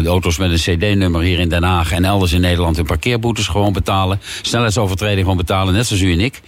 [0.06, 3.65] auto's met een CD-nummer hier in Den Haag en elders in Nederland hun parkeerboetes gewoon
[3.72, 4.20] betalen.
[4.42, 6.40] Snelheidsovertreding gewoon betalen, net zoals u en ik.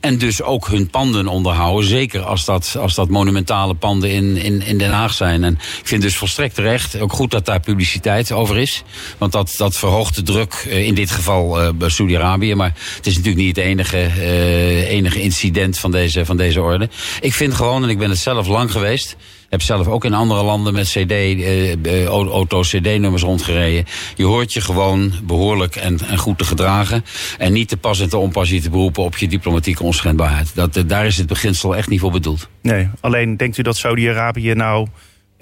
[0.00, 1.88] En dus ook hun panden onderhouden.
[1.88, 5.44] Zeker als dat, als dat monumentale panden in, in, in Den Haag zijn.
[5.44, 7.00] En ik vind dus volstrekt terecht.
[7.00, 8.82] Ook goed dat daar publiciteit over is.
[9.18, 10.52] Want dat, dat verhoogt de druk.
[10.68, 12.54] eh, In dit geval eh, bij Saudi-Arabië.
[12.54, 16.88] Maar het is natuurlijk niet het enige, eh, enige incident van deze, van deze orde.
[17.20, 19.16] Ik vind gewoon, en ik ben het zelf lang geweest
[19.52, 23.84] heb zelf ook in andere landen met CD, eh, eh, auto's CD-nummers rondgereden.
[24.16, 27.04] Je hoort je gewoon behoorlijk en, en goed te gedragen.
[27.38, 30.54] En niet te pas en te onpas je te beroepen op je diplomatieke onschendbaarheid.
[30.54, 32.48] Dat, eh, daar is het beginsel echt niet voor bedoeld.
[32.62, 34.86] Nee, alleen denkt u dat Saudi-Arabië nou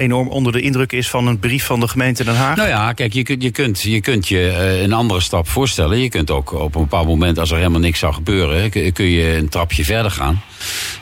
[0.01, 2.57] enorm onder de indruk is van een brief van de gemeente Den Haag?
[2.57, 5.99] Nou ja, kijk, je kunt je, kunt, je, kunt je eh, een andere stap voorstellen.
[5.99, 9.37] Je kunt ook op een bepaald moment, als er helemaal niks zou gebeuren, kun, je
[9.37, 10.43] een trapje verder gaan.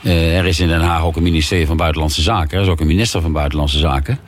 [0.02, 2.58] Eh, er is in Den Haag ook een ministerie van Buitenlandse Zaken.
[2.58, 4.18] Er is ook een minister van Buitenlandse Zaken.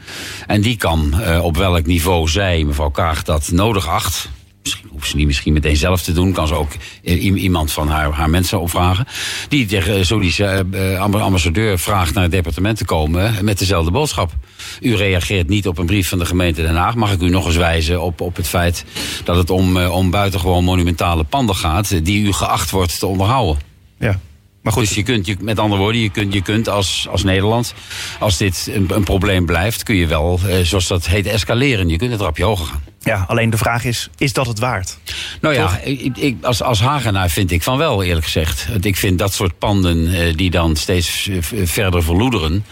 [0.46, 4.28] En die kan eh, op welk niveau zij, mevrouw Kaag, dat nodig acht.
[4.62, 6.32] Misschien hoeft ze niet misschien meteen zelf te doen.
[6.32, 6.70] Kan ze ook
[7.04, 9.06] eh, iemand van haar, haar mensen opvragen.
[9.48, 13.90] Die tegen Saudische eh, eh, amb- ambassadeur vraagt naar het departement te komen met dezelfde
[13.90, 14.32] boodschap.
[14.80, 16.94] U reageert niet op een brief van de gemeente Den Haag.
[16.94, 18.84] Mag ik u nog eens wijzen op, op het feit
[19.24, 21.90] dat het om, eh, om buitengewoon monumentale panden gaat...
[21.90, 23.62] eh, die u geacht wordt te onderhouden.
[23.98, 24.20] Ja.
[24.62, 27.22] Maar goed, Dus je kunt, je, met andere woorden, je kunt, je kunt als, als
[27.24, 27.74] Nederland,
[28.18, 31.88] als dit een, een probleem blijft, kun je wel, eh, zoals dat heet, escaleren.
[31.88, 32.82] Je kunt een trapje hoger gaan.
[33.02, 34.98] Ja, alleen de vraag is, is dat het waard?
[35.40, 38.68] Nou ja, ik, ik, als, als Hagenaar vind ik van wel, eerlijk gezegd.
[38.68, 42.64] Want ik vind dat soort panden eh, die dan steeds eh, verder verloederen.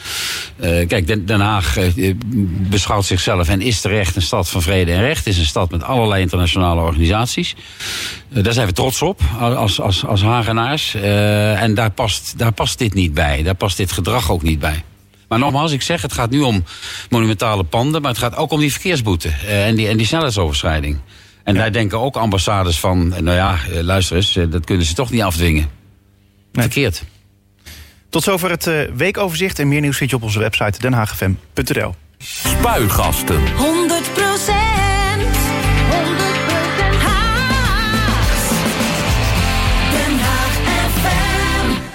[0.56, 2.14] Eh, kijk, Den, Den Haag eh,
[2.68, 5.26] beschouwt zichzelf en is terecht een stad van vrede en recht.
[5.26, 7.54] Is een stad met allerlei internationale organisaties.
[8.28, 10.94] Daar zijn we trots op als, als, als Hagenaars.
[10.94, 13.42] En daar past, daar past dit niet bij.
[13.42, 14.82] Daar past dit gedrag ook niet bij.
[15.28, 16.64] Maar nogmaals, ik zeg, het gaat nu om
[17.10, 20.98] monumentale panden, maar het gaat ook om die verkeersboete eh, en, die, en die snelheidsoverschrijding.
[21.44, 24.94] En daar denken ook ambassades van, eh, nou ja, eh, luister eens, dat kunnen ze
[24.94, 25.70] toch niet afdwingen.
[26.52, 26.64] Nee.
[26.64, 27.04] Verkeerd.
[28.10, 31.94] Tot zover het eh, weekoverzicht en meer nieuws vind je op onze website denhaagfm.nl.
[32.18, 33.40] Spuigasten.
[33.46, 34.17] 100%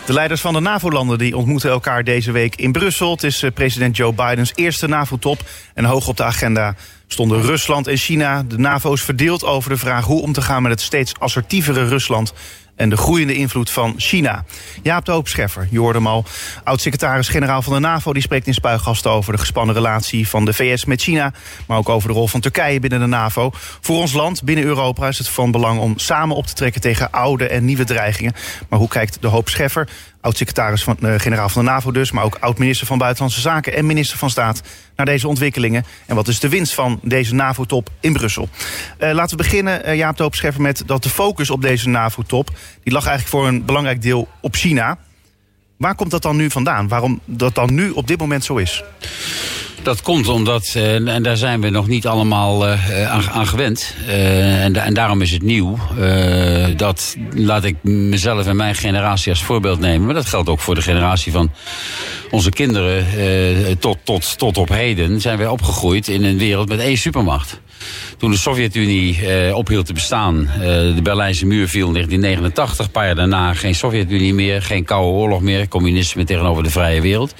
[0.05, 3.11] De leiders van de NAVO-landen ontmoeten elkaar deze week in Brussel.
[3.11, 5.41] Het is eh, president Joe Bidens eerste NAVO-top.
[5.73, 6.75] En hoog op de agenda
[7.07, 8.43] stonden Rusland en China.
[8.43, 11.87] De NAVO is verdeeld over de vraag hoe om te gaan met het steeds assertievere
[11.87, 12.33] Rusland
[12.75, 14.45] en de groeiende invloed van China.
[14.81, 16.25] Jaap de Hoop Scheffer, je hoorde hem al.
[16.63, 20.85] Oud-secretaris-generaal van de NAVO, die spreekt in Spuigasten over de gespannen relatie van de VS
[20.85, 21.33] met China.
[21.67, 23.51] Maar ook over de rol van Turkije binnen de NAVO.
[23.81, 27.11] Voor ons land, binnen Europa, is het van belang om samen op te trekken tegen
[27.11, 28.33] oude en nieuwe dreigingen.
[28.69, 29.87] Maar hoe kijkt de Hoop Scheffer,
[30.23, 33.85] oud-secretaris van uh, generaal van de NAVO dus, maar ook oud-minister van Buitenlandse Zaken en
[33.85, 34.61] minister van Staat,
[34.95, 35.85] naar deze ontwikkelingen?
[36.05, 38.49] En wat is de winst van deze NAVO-top in Brussel?
[38.99, 41.89] Uh, laten we beginnen, uh, Jaap de Hoop Scheffer, met dat de focus op deze
[41.89, 42.49] NAVO-top,
[42.83, 44.97] die lag eigenlijk voor een belangrijk deel op China.
[45.77, 46.87] Waar komt dat dan nu vandaan?
[46.87, 48.83] Waarom dat dan nu op dit moment zo is?
[49.83, 53.95] Dat komt omdat, uh, en daar zijn we nog niet allemaal uh, aan, aan, gewend.
[54.07, 55.77] En, daarom is het nieuw.
[56.75, 60.05] dat laat ik mezelf en mijn generatie als voorbeeld nemen.
[60.05, 61.51] Maar dat geldt ook voor de generatie van
[62.31, 63.05] onze kinderen.
[63.79, 67.61] tot, tot, tot op heden zijn wij opgegroeid in een wereld met één supermacht.
[68.17, 70.59] Toen de Sovjet-Unie uh, ophield te bestaan, uh,
[70.95, 72.85] de Berlijnse muur viel in 1989.
[72.85, 77.01] Een paar jaar daarna geen Sovjet-Unie meer, geen koude oorlog meer, communisme tegenover de vrije
[77.01, 77.33] wereld.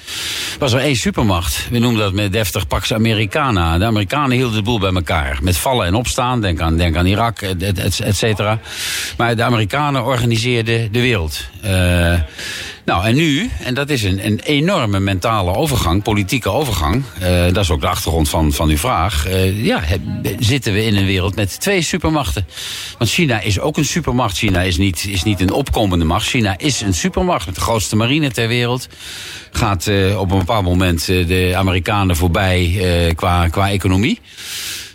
[0.60, 1.68] Was er één supermacht.
[1.72, 3.78] We noemden dat met deftig Pax Americana.
[3.78, 5.40] De Amerikanen hielden de boel bij elkaar.
[5.42, 8.60] Met vallen en opstaan, denk aan, denk aan Irak, et, et, et cetera.
[9.18, 11.46] Maar de Amerikanen organiseerden de wereld.
[11.66, 12.14] Uh,
[12.86, 17.04] nou, en nu, en dat is een, een enorme mentale overgang, politieke overgang.
[17.22, 19.28] Uh, dat is ook de achtergrond van, van uw vraag.
[19.28, 19.82] Uh, ja,
[20.40, 22.48] zitten we in een wereld met twee supermachten.
[22.98, 24.38] Want China is ook een supermacht.
[24.38, 26.28] China is niet, is niet een opkomende macht.
[26.28, 28.88] China is een supermacht met de grootste marine ter wereld.
[29.52, 34.20] Gaat uh, op een bepaald moment de Amerikanen voorbij qua, qua economie.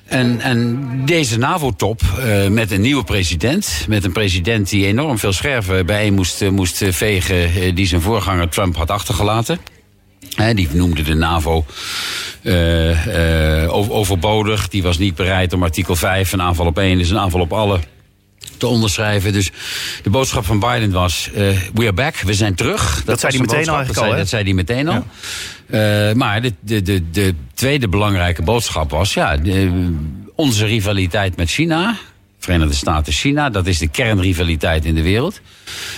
[0.08, 5.32] En, en deze NAVO-top uh, met een nieuwe president, met een president die enorm veel
[5.32, 9.58] scherven bijeen moest, uh, moest vegen, uh, die zijn voorganger Trump had achtergelaten.
[10.54, 11.64] die noemde de NAVO
[13.78, 14.68] overbodig.
[14.68, 17.52] Die was niet bereid om artikel 5, een aanval op één is een aanval op
[17.52, 17.78] alle
[18.58, 19.32] te onderschrijven.
[19.32, 19.50] Dus
[20.02, 21.34] de boodschap van Biden was: eh,
[21.74, 23.02] we are back, we zijn terug.
[23.04, 24.16] Dat, zei hij meteen al dat al, zei, hè?
[24.16, 25.06] Dat zei hij meteen al.
[25.66, 29.94] Eh, maar de, de, de, de tweede belangrijke boodschap was: ja, de-
[30.34, 31.96] onze rivaliteit met China.
[32.38, 35.40] Verenigde Staten-China, dat is de kernrivaliteit in de wereld.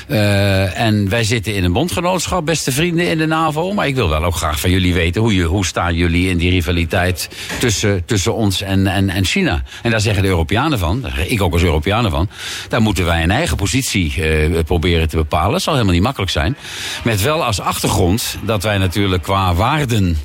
[0.06, 3.72] Eh, en wij zitten in een bondgenootschap, beste vrienden in de NAVO.
[3.72, 6.36] Maar ik wil wel ook graag van jullie weten hoe, je, hoe staan jullie in
[6.36, 9.62] die rivaliteit tussen, tussen ons en, en, en China.
[9.82, 12.28] En daar zeggen de Europeanen van, daar ik ook als Europeanen van.
[12.68, 15.52] Daar moeten wij een eigen positie eh, proberen te bepalen.
[15.52, 16.56] Dat zal helemaal niet makkelijk zijn.
[17.04, 20.16] Met wel als achtergrond dat wij natuurlijk qua waarden.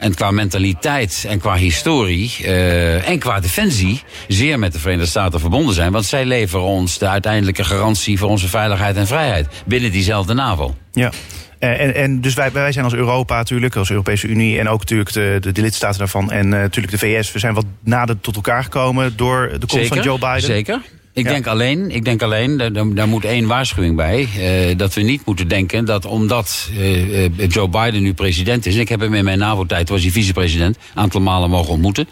[0.00, 5.40] En qua mentaliteit en qua historie eh, en qua defensie zeer met de Verenigde Staten
[5.40, 5.92] verbonden zijn.
[5.92, 10.74] Want zij leveren ons de uiteindelijke garantie voor onze veiligheid en vrijheid binnen diezelfde NAVO.
[10.92, 11.10] Ja.
[11.58, 14.80] Eh, En, en dus wij, wij zijn als Europa natuurlijk, als Europese Unie en ook
[14.80, 18.20] natuurlijk de, de, de lidstaten daarvan en eh, natuurlijk de VS, we zijn wat nader
[18.20, 20.40] tot elkaar gekomen door de komst van Joe Biden.
[20.40, 20.80] Zeker.
[21.12, 21.30] Ik Ja.
[21.30, 24.28] denk alleen, ik denk alleen daar, daar- moet één waarschuwing bij.
[24.38, 28.74] eh, dat we niet moeten denken dat omdat eh, eh, Joe Biden nu president is.
[28.74, 32.08] En ik heb hem in mijn NAVO-tijd, was hij vicepresident, een aantal malen mogen ontmoeten.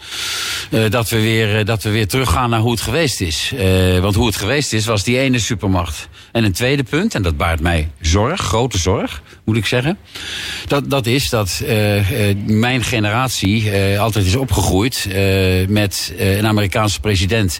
[0.71, 3.53] eh, dat, we weer, dat we weer teruggaan naar hoe het geweest is.
[4.01, 6.07] Want hoe het geweest is, was die ene supermacht.
[6.31, 9.97] En een tweede punt, en dat baart mij zorg, grote zorg, moet ik zeggen.
[10.67, 11.63] Dat, dat is dat
[12.45, 15.07] mijn generatie altijd is opgegroeid
[15.67, 17.59] met een Amerikaanse president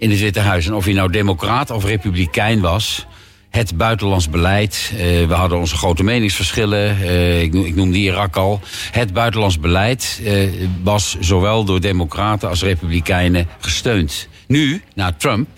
[0.00, 0.66] in het Witte Huis.
[0.66, 3.06] En of hij nou democraat of republikein was.
[3.50, 4.92] Het buitenlands beleid.
[4.92, 7.00] eh, we hadden onze grote meningsverschillen.
[7.00, 8.60] eh, ik, ik noemde Irak al.
[8.90, 10.48] Het buitenlands beleid eh,
[10.82, 14.28] was zowel door democraten als republikeinen gesteund.
[14.46, 15.48] Nu, na Trump,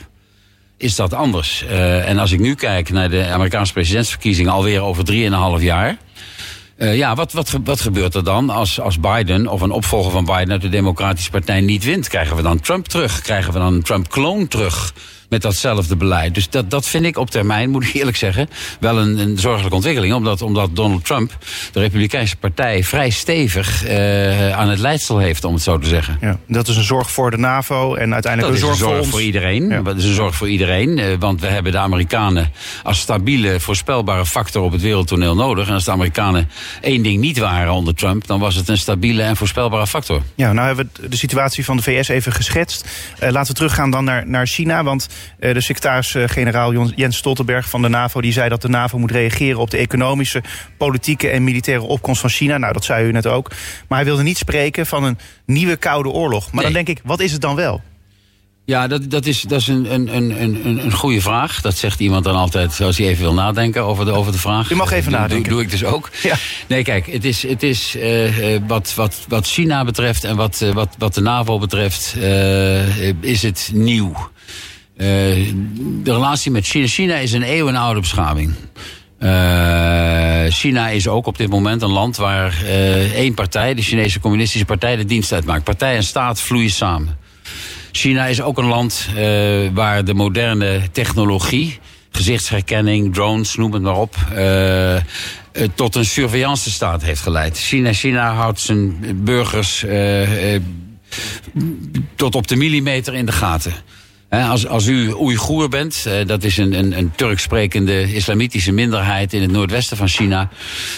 [0.76, 1.64] is dat anders.
[2.04, 5.04] En als ik nu kijk naar de Amerikaanse presidentsverkiezingen alweer over
[5.58, 5.96] 3,5 jaar.
[6.82, 10.24] Eh, ja, wat, wat, wat gebeurt er dan als, als Biden of een opvolger van
[10.24, 12.08] Biden uit de Democratische Partij niet wint?
[12.08, 13.20] Krijgen we dan Trump terug?
[13.20, 14.94] Krijgen we dan een Trump-kloon terug?
[15.32, 16.34] Met datzelfde beleid.
[16.34, 18.48] Dus dat, dat vind ik op termijn, moet ik eerlijk zeggen,
[18.80, 20.14] wel een, een zorgelijke ontwikkeling.
[20.14, 21.36] Omdat, omdat Donald Trump
[21.72, 26.18] de Republikeinse Partij vrij stevig eh, aan het leidsel heeft, om het zo te zeggen.
[26.20, 28.96] Ja, dat is een zorg voor de NAVO en uiteindelijk Dat een is zorg, een
[28.96, 29.68] zorg voor iedereen.
[29.68, 29.82] Ja.
[29.82, 30.98] Dat is een zorg voor iedereen.
[30.98, 35.68] eh, Want we hebben de Amerikanen als stabiele, voorspelbare factor op het wereldtoneel nodig.
[35.68, 39.22] En als de Amerikanen één ding niet waren onder Trump, dan was het een stabiele
[39.22, 40.22] en voorspelbare factor.
[40.34, 42.88] Ja, nou hebben we de situatie van de VS even geschetst.
[43.18, 44.84] Eh, laten we teruggaan dan naar, naar China.
[44.84, 45.08] Want
[45.38, 48.20] de secretaris-generaal Jens Stoltenberg van de NAVO...
[48.20, 50.42] die zei dat de NAVO moet reageren op de economische,
[50.76, 52.58] politieke en militaire opkomst van China.
[52.58, 53.50] Nou, dat zei u net ook.
[53.88, 56.52] Maar hij wilde niet spreken van een nieuwe koude oorlog.
[56.52, 57.82] Maar dan denk ik, wat is het dan wel?
[58.64, 61.60] Ja, dat, dat is, dat is een, een, een, een, een goede vraag.
[61.60, 64.70] Dat zegt iemand dan altijd als hij even wil nadenken over de, over de vraag.
[64.70, 65.48] U mag even Doe- nadenken.
[65.48, 66.10] Doe, doe ik dus ook.
[66.22, 66.34] Ja.
[66.66, 70.60] Nee, kijk, het is, het is eh, eh, wat, wat, wat China betreft en wat,
[70.60, 74.30] eh, wat, wat de NAVO betreft, eh, is het nieuw.
[75.02, 75.08] Eh,
[76.02, 76.86] de relatie met China.
[76.86, 78.54] China is een eeuwenoude beschaving.
[79.18, 84.20] Eh, China is ook op dit moment een land waar eh, één partij, de Chinese
[84.20, 85.64] Communistische Partij, de dienst uitmaakt.
[85.64, 87.18] Partij en staat vloeien samen.
[87.92, 89.08] China is ook een land
[89.72, 91.78] waar de moderne technologie,
[92.10, 94.16] gezichtsherkenning, drones, noem het maar op,
[95.74, 97.58] tot een surveillance staat heeft geleid.
[97.58, 99.84] China, China houdt zijn burgers
[102.14, 103.72] tot op de millimeter in de gaten.
[104.32, 109.32] Als, als u Oeigoer bent, eh, dat is een, een, een Turks sprekende islamitische minderheid
[109.32, 110.48] in het noordwesten van China.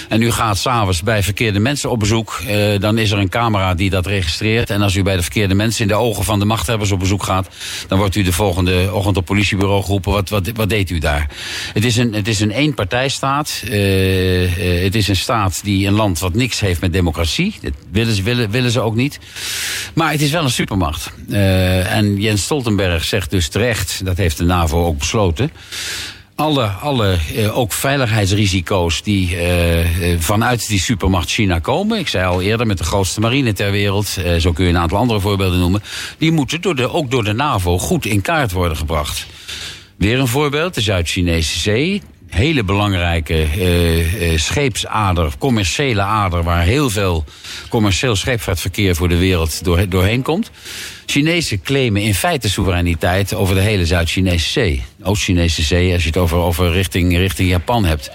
[0.08, 3.74] En u gaat s'avonds bij verkeerde mensen op bezoek, eh, dan is er een camera
[3.74, 4.70] die dat registreert.
[4.70, 7.22] En als u bij de verkeerde mensen in de ogen van de machthebbers op bezoek
[7.22, 7.48] gaat,
[7.88, 10.12] dan wordt u de volgende ochtend op politiebureau geroepen.
[10.12, 11.28] Wat, wat, wat deed u daar?
[11.72, 13.62] Het is een, het is een eenpartijstaat.
[13.64, 17.54] Eh, het is een staat die een land wat niks heeft met democratie.
[17.62, 19.18] Dat willen ze, willen, willen ze ook niet.
[19.94, 21.12] Maar het is wel een supermacht.
[21.30, 25.50] En Jens Stoltenberg zegt dus terecht, dat heeft de NAVO ook besloten.
[26.37, 31.98] Alle, alle eh, ook veiligheidsrisico's die eh, eh, vanuit die supermacht China komen.
[31.98, 34.16] Ik zei al eerder met de grootste marine ter wereld.
[34.16, 35.82] eh, zo kun je een aantal andere voorbeelden noemen.
[36.18, 39.26] Die moeten door de, ook door de NAVO goed in kaart worden gebracht.
[39.96, 42.02] Weer een voorbeeld, de Zuid-Chinese Zee.
[42.28, 46.42] Hele belangrijke eh, eh, scheepsader, commerciële ader...
[46.42, 47.24] waar heel veel
[47.68, 50.50] commercieel scheepvaartverkeer voor de wereld door, doorheen komt.
[51.06, 54.82] Chinezen claimen in feite soevereiniteit over de hele Zuid-Chinese Zee.
[55.02, 58.10] Oost-Chinese Zee, als je het over, over richting, richting Japan hebt.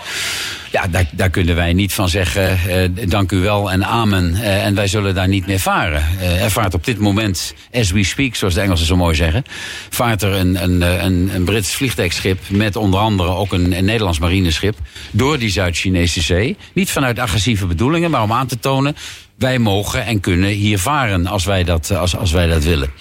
[0.71, 4.35] Ja, daar, daar kunnen wij niet van zeggen, eh, dank u wel en amen.
[4.35, 6.03] eh, en wij zullen daar niet meer varen.
[6.19, 9.43] Eh, er vaart op dit moment, as we speak, zoals de Engelsen zo mooi zeggen...
[9.89, 13.85] vaart er een, een, eh, een, een Brits vliegtuigschip met onder andere ook een, een
[13.85, 14.77] Nederlands marineschip...
[15.11, 16.57] door die Zuid-Chinese Zee.
[16.73, 18.95] Niet vanuit agressieve bedoelingen, maar om aan te tonen...
[19.39, 22.91] wij mogen en kunnen hier varen als wij dat, eh, als, als wij dat willen.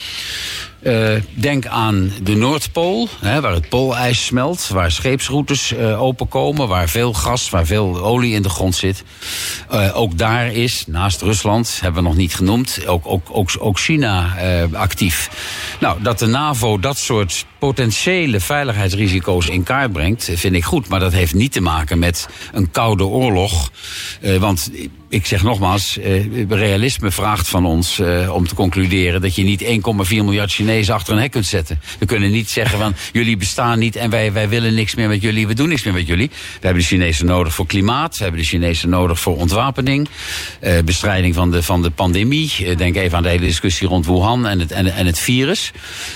[0.82, 6.88] Eh, denk aan de Noordpool, hè, waar het poolijs smelt, waar scheepsroutes eh, openkomen, waar
[6.88, 9.04] veel gas, waar veel olie in de grond zit.
[9.92, 14.36] Ook daar is, naast Rusland, hebben we nog niet genoemd, ook, ook, ook, ook China
[14.72, 15.30] actief.
[15.80, 20.88] Nou, dat de NAVO dat soort potentiële veiligheidsrisico's in kaart brengt, vind ik goed.
[20.88, 23.70] Maar dat heeft niet te maken met een koude oorlog.
[24.20, 24.70] Eh, want
[25.08, 29.62] ik zeg nogmaals, eh, realisme vraagt van ons eh, om te concluderen dat je niet
[29.62, 31.80] 1,4 miljard Chinezen achter een hek kunt zetten.
[31.98, 35.22] We kunnen niet zeggen van jullie bestaan niet en wij, wij willen niks meer met
[35.22, 36.28] jullie, we doen niks meer met jullie.
[36.28, 40.08] We hebben de Chinezen nodig voor klimaat, we hebben de Chinezen nodig voor ontwapening,
[40.84, 42.74] bestrijding van de, van de pandemie.
[42.76, 45.72] Denk even aan de hele discussie rond Wuhan en het, en, en het virus.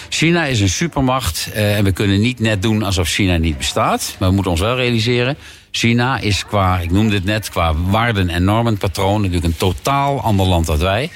[0.08, 4.16] China is een supermacht eh, en we kunnen niet net doen alsof China niet bestaat.
[4.18, 5.36] Maar we moeten ons wel realiseren.
[5.70, 10.46] China is qua, ik noemde het net, qua waarden- en normenpatroon natuurlijk een totaal ander
[10.46, 11.10] land dan wij.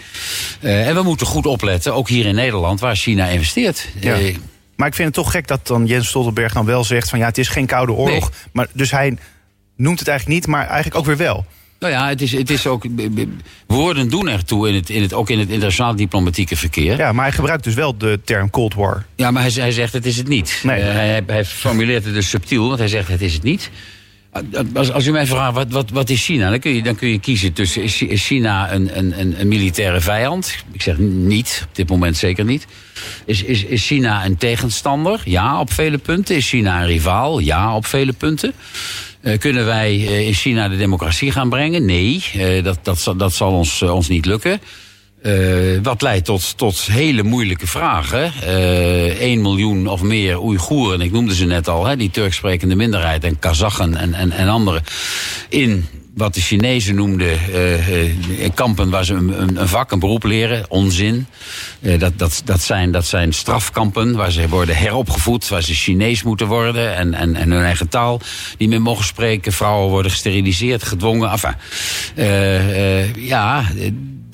[0.61, 3.89] Eh, en we moeten goed opletten, ook hier in Nederland, waar China investeert.
[4.01, 4.15] Ja.
[4.15, 4.37] Eh,
[4.77, 7.27] Maar ik vind het toch gek dat dan Jens Stoltenberg dan wel zegt van ja,
[7.27, 8.31] het is geen koude oorlog.
[8.53, 9.17] Maar dus hij
[9.77, 11.45] noemt het eigenlijk niet, maar eigenlijk ook weer wel.
[11.79, 12.85] Nou ja, het is, het is ook.
[13.67, 16.97] Woorden doen ertoe, in het, in het, ook in het internationaal diplomatieke verkeer.
[16.99, 19.05] Ja, maar hij gebruikt dus wel de term Cold War.
[19.15, 20.61] Ja, maar hij, hij zegt het is het niet.
[20.63, 20.81] Nee.
[20.81, 23.71] Eh, hij, hij formuleert het dus subtiel, want hij zegt het is het niet.
[24.75, 26.51] Als, als u mij vraagt, wat, wat, wat is China?
[26.51, 29.41] Dan kun, je, dan kun je kiezen tussen, is Chi- is China een, een, een,
[29.41, 30.57] een militaire vijand?
[30.73, 32.67] Ik zeg niet, op dit moment zeker niet.
[33.25, 35.21] Is, is, is China een tegenstander?
[35.25, 36.37] Ja, op vele punten.
[36.37, 37.39] Is China een rivaal?
[37.39, 38.53] Ja, op vele punten.
[39.27, 41.85] Eh, kunnen wij eh, in China de democratie gaan brengen?
[41.85, 44.61] Nee, eh, dat, dat, zal- dat zal ons, ons niet lukken.
[45.23, 45.33] Eh,
[45.83, 48.33] wat leidt tot, tot hele moeilijke vragen.
[48.43, 52.75] Eh 1 miljoen of meer Oeigoeren, ik noemde ze net al, hè, die Turks sprekende
[52.75, 54.83] minderheid en Kazachen en, en, en anderen.
[55.49, 55.87] In
[56.17, 60.25] wat de Chinezen noemden eh, eh, kampen waar ze een, een, een vak, een beroep
[60.25, 60.71] leren.
[60.71, 61.27] Onzin.
[61.81, 66.23] Eh, dat, dat, dat, zijn, dat zijn strafkampen waar ze worden heropgevoed, waar ze Chinees
[66.23, 68.21] moeten worden en, en, en hun eigen taal
[68.59, 69.53] niet meer mogen spreken.
[69.53, 71.31] Vrouwen worden gesteriliseerd, gedwongen.
[71.31, 71.55] Enfin,
[73.17, 73.65] ja,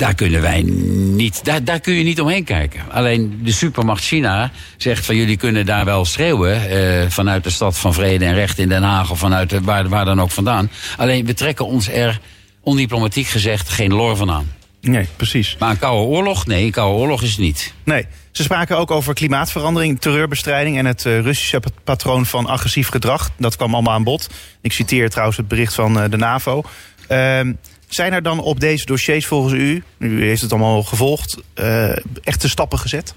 [0.02, 2.80] daar kunnen wij niet, daar, daar kun je niet omheen kijken.
[2.90, 7.78] Alleen de supermacht China zegt van jullie kunnen daar wel schreeuwen eh, vanuit de stad
[7.78, 10.70] van vrede en recht in Den Haag of vanuit de, waar, waar dan ook vandaan.
[10.96, 12.20] Alleen we trekken ons er
[12.60, 14.50] ondiplomatiek gezegd geen lor van aan.
[14.80, 15.56] Nee, precies.
[15.58, 16.46] Maar een koude oorlog?
[16.46, 17.74] Nee, een koude oorlog is het niet.
[17.84, 22.88] Nee, ze spraken ook over klimaatverandering, terreurbestrijding en het eh, Russische pat- patroon van agressief
[22.88, 23.30] gedrag.
[23.38, 24.28] Dat kwam allemaal aan bod.
[24.60, 26.62] Ik citeer trouwens het bericht van eh, de NAVO.
[27.08, 27.52] Ehm,
[27.94, 32.48] zijn er dan op deze dossiers volgens u, u heeft het allemaal gevolgd, eh, echte
[32.48, 33.14] stappen gezet?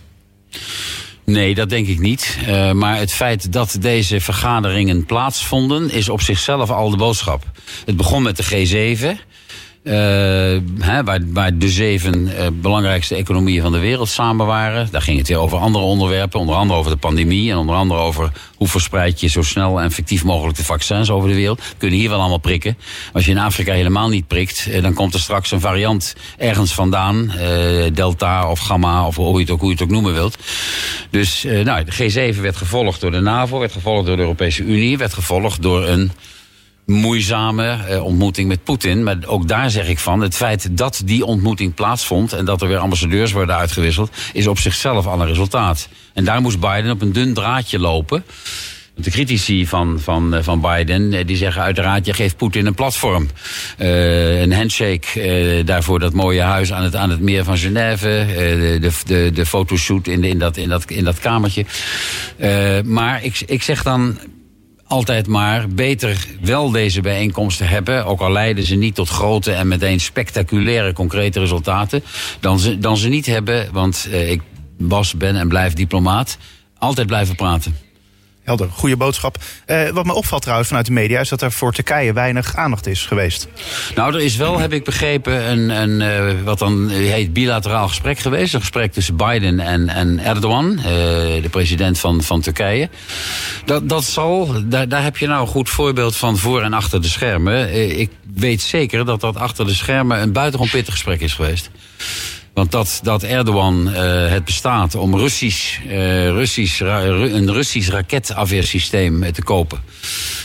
[1.23, 2.37] Nee, dat denk ik niet.
[2.45, 7.43] Eh, maar het feit dat deze vergaderingen plaatsvonden, is op zichzelf al de boodschap.
[7.85, 9.19] Het begon met de G7.
[9.85, 9.93] Eh,
[10.79, 14.87] hè, waar, waar de zeven eh, belangrijkste economieën van de wereld samen waren.
[14.91, 16.39] Daar ging het weer over andere onderwerpen.
[16.39, 17.51] Onder andere over de pandemie.
[17.51, 21.29] En onder andere over hoe verspreid je zo snel en effectief mogelijk de vaccins over
[21.29, 21.59] de wereld.
[21.59, 22.77] We kunnen hier wel allemaal prikken.
[23.13, 26.73] Als je in Afrika helemaal niet prikt, eh, dan komt er straks een variant ergens
[26.73, 27.33] vandaan.
[27.93, 30.37] Delta of Gamma of hoe je het ook, hoe je het ook noemen wilt.
[31.09, 34.97] Dus nou, de G7 werd gevolgd door de NAVO, werd gevolgd door de Europese Unie,
[34.97, 36.11] werd gevolgd door een
[36.85, 39.03] moeizame eh, ontmoeting met Poetin.
[39.03, 42.33] Maar ook daar zeg ik van, het feit dat die ontmoeting plaatsvond...
[42.33, 44.15] en dat er weer ambassadeurs worden uitgewisseld...
[44.33, 45.89] is op zichzelf al een resultaat.
[46.13, 48.23] En daar moest Biden op een dun draadje lopen...
[48.97, 52.05] De critici van, van, eh, van Biden eh, die zeggen uiteraard...
[52.05, 53.29] je geeft Poetin een platform.
[53.77, 58.09] Eh, een handshake, eh, daarvoor dat mooie huis aan het, aan het meer van Genève.
[58.09, 61.65] eh, de, de, de, fotoshoot in, de, in, dat, in, dat, in dat kamertje.
[62.85, 64.19] Maar ik, ik zeg dan
[64.87, 68.05] altijd maar beter wel deze bijeenkomsten hebben...
[68.05, 72.03] ook al leiden ze niet tot grote en meteen spectaculaire concrete resultaten...
[72.39, 74.41] dan ze, dan ze niet hebben, want eh, ik
[74.77, 76.37] was, ben en blijf diplomaat...
[76.77, 77.75] altijd blijven praten.
[78.45, 79.37] Helder, goede boodschap.
[79.65, 82.87] Eh, wat me opvalt trouwens vanuit de media is dat er voor Turkije weinig aandacht
[82.87, 83.47] is geweest.
[83.95, 88.19] Nou, er is wel, heb ik begrepen, een, een eh, wat dan heet bilateraal gesprek
[88.19, 88.53] geweest.
[88.53, 92.89] Een gesprek tussen Biden en, en Erdogan, eh, de president van, van Turkije.
[93.65, 97.01] Dat, dat zal, daar, daar heb je nou een goed voorbeeld van voor en achter
[97.01, 97.73] de schermen.
[97.99, 101.69] Ik weet zeker dat dat achter de schermen een buitengewoon pittig gesprek is geweest.
[102.55, 109.31] Want dat, dat Erdogan eh, het bestaat om Russisch, eh, Russisch, een Russisch raketafweersysteem eh,
[109.31, 109.79] te kopen.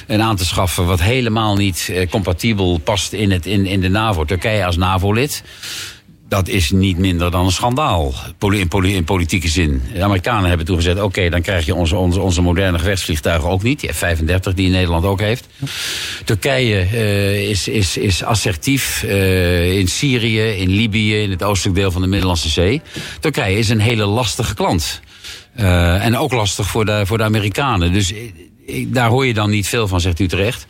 [0.07, 4.25] En aan te schaffen wat helemaal niet compatibel past in, het, in, in de NAVO.
[4.25, 5.43] Turkije als NAVO-lid.
[6.31, 9.83] Dat is niet minder dan een schandaal in, poli- in politieke zin.
[9.95, 13.63] De Amerikanen hebben toen gezegd: oké, dan krijg je onze, onze, onze moderne gevechtsvliegtuigen ook
[13.63, 13.81] niet.
[13.81, 15.47] Die F-35 die Nederland ook heeft.
[16.25, 21.91] Turkije eh, is, is, is assertief eh, in Syrië, in Libië, in het oostelijk deel
[21.91, 22.83] van de Middellandse Zee.
[23.21, 25.01] Turkije is een hele lastige klant.
[25.55, 27.93] Eh, en ook lastig voor de, voor de Amerikanen.
[27.93, 28.13] Dus
[28.89, 30.67] daar hoor je dan niet veel van, zegt u terecht.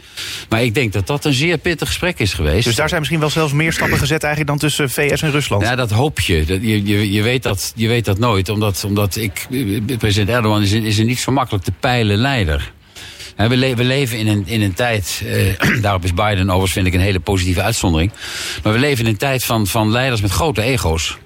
[0.49, 2.65] Maar ik denk dat dat een zeer pittig gesprek is geweest.
[2.65, 5.63] Dus daar zijn misschien wel zelfs meer stappen gezet eigenlijk dan tussen VS en Rusland.
[5.63, 6.45] Ja, dat hoop je.
[6.47, 8.49] Je, je, je, weet dat, je weet dat nooit.
[8.49, 9.47] Omdat, omdat ik,
[9.99, 12.73] president Erdogan is een, is een niet zo makkelijk te peilen leider.
[13.37, 16.87] We, le- we leven in een, in een tijd, eh, daarop is Biden overigens vind
[16.87, 18.13] ik een hele positieve uitzondering.
[18.63, 21.19] Maar we leven in een tijd van, van leiders met grote ego's.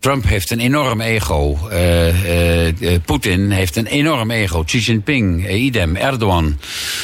[0.00, 1.68] Trump heeft een enorm ego.
[1.68, 4.62] Eh, Poetin heeft een enorm ego.
[4.62, 5.96] Xi Jinping, eh, idem.
[5.96, 6.58] Erdogan,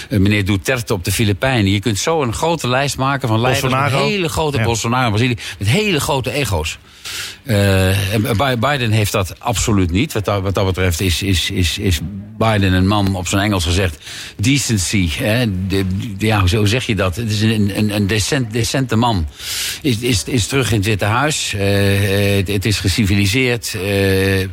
[0.09, 1.73] meneer Duterte op de Filipijnen.
[1.73, 3.99] Je kunt zo een grote lijst maken van leiders Bolsonaro.
[3.99, 4.57] met hele grote...
[4.57, 4.65] Ja.
[4.65, 6.79] Bolsonaro, Brazilië, met hele grote ego's.
[7.43, 10.13] Eh, en Bi- Biden heeft dat absoluut niet.
[10.13, 12.01] Wat dat, wat dat betreft is, is, is, is
[12.39, 13.99] Biden een man, op zijn Engels gezegd,
[14.37, 15.09] decency.
[15.13, 15.45] Hè?
[16.19, 17.17] Ja, hoe zeg je dat?
[17.17, 19.27] Het is een, een, een decent, decente man.
[19.83, 21.55] Is, is, is terug in het Witte Huis.
[21.55, 23.75] Eh, het, het is geciviliseerd.
[23.75, 24.47] Eh,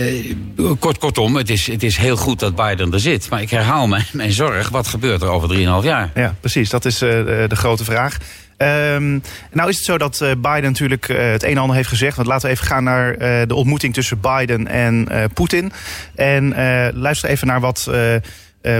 [0.00, 3.28] eh, kort, kortom, het is, het is heel goed dat Biden er zit.
[3.30, 4.68] Maar ik herhaal mijn, mijn zorg.
[4.68, 6.10] Wat gebeurt er over 3,5 jaar?
[6.14, 6.70] Ja, precies.
[6.70, 8.16] Dat is eh, de de grote vraag.
[8.56, 9.18] Ehm,
[9.52, 12.16] nou is het zo dat eh, Biden natuurlijk het een en ander heeft gezegd.
[12.16, 15.72] Want laten we even gaan naar eh, de ontmoeting tussen Biden en eh, Poetin.
[16.14, 18.22] En eh, luister even naar wat eh, eh,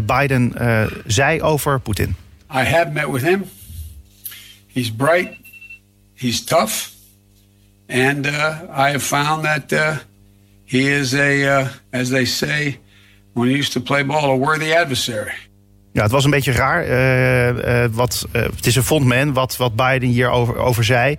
[0.04, 2.16] Biden eh, zei over Poetin.
[2.54, 3.44] I have met with him.
[4.72, 5.28] He's bright,
[6.14, 6.72] he's tough,
[7.88, 8.32] and uh,
[8.68, 9.96] I have found that uh,
[10.70, 12.78] he is a, uh, as they say,
[13.32, 15.48] when he used to play ball, a worthy adversary.
[15.92, 16.82] Ja, het was een beetje raar.
[16.84, 21.16] eh, eh, wat, eh, het is een fondman wat, wat Biden hierover over zei.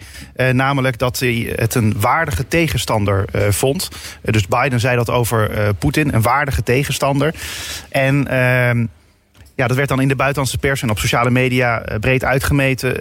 [0.51, 3.89] Namelijk dat hij het een waardige tegenstander vond.
[4.21, 7.33] Dus Biden zei dat over Poetin, een waardige tegenstander.
[7.89, 8.85] En ehm,
[9.55, 12.93] ja, dat werd dan in de buitenlandse pers en op sociale media breed uitgemeten.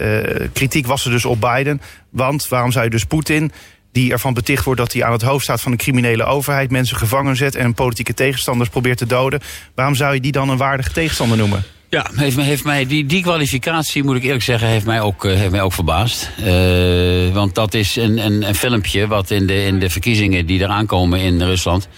[0.52, 1.80] Kritiek was er dus op Biden.
[2.10, 3.52] Want waarom zou je dus Poetin,
[3.92, 6.96] die ervan beticht wordt dat hij aan het hoofd staat van een criminele overheid, mensen
[6.96, 9.40] gevangen zet en politieke tegenstanders probeert te doden,
[9.74, 11.64] waarom zou je die dan een waardige tegenstander noemen?
[11.90, 15.34] Ja, heeft, heeft mij, die, die kwalificatie, moet ik eerlijk zeggen, heeft mij ook, eh,
[15.36, 16.30] heeft mij ook verbaasd.
[16.44, 20.60] Eh, want dat is een, een, een filmpje wat in de, in de verkiezingen die
[20.60, 21.88] eraan komen in Rusland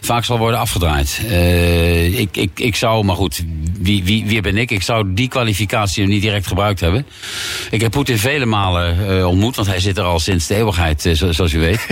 [0.00, 1.20] vaak zal worden afgedraaid.
[1.28, 3.42] Eh, ik, ik, ik zou, maar goed,
[3.80, 4.70] wie, wie, wie ben ik?
[4.70, 7.06] Ik zou die kwalificatie niet direct gebruikt hebben.
[7.70, 11.32] Ik heb Poetin vele malen ontmoet, want hij zit er al sinds de eeuwigheid, zo-
[11.32, 11.86] zoals u weet.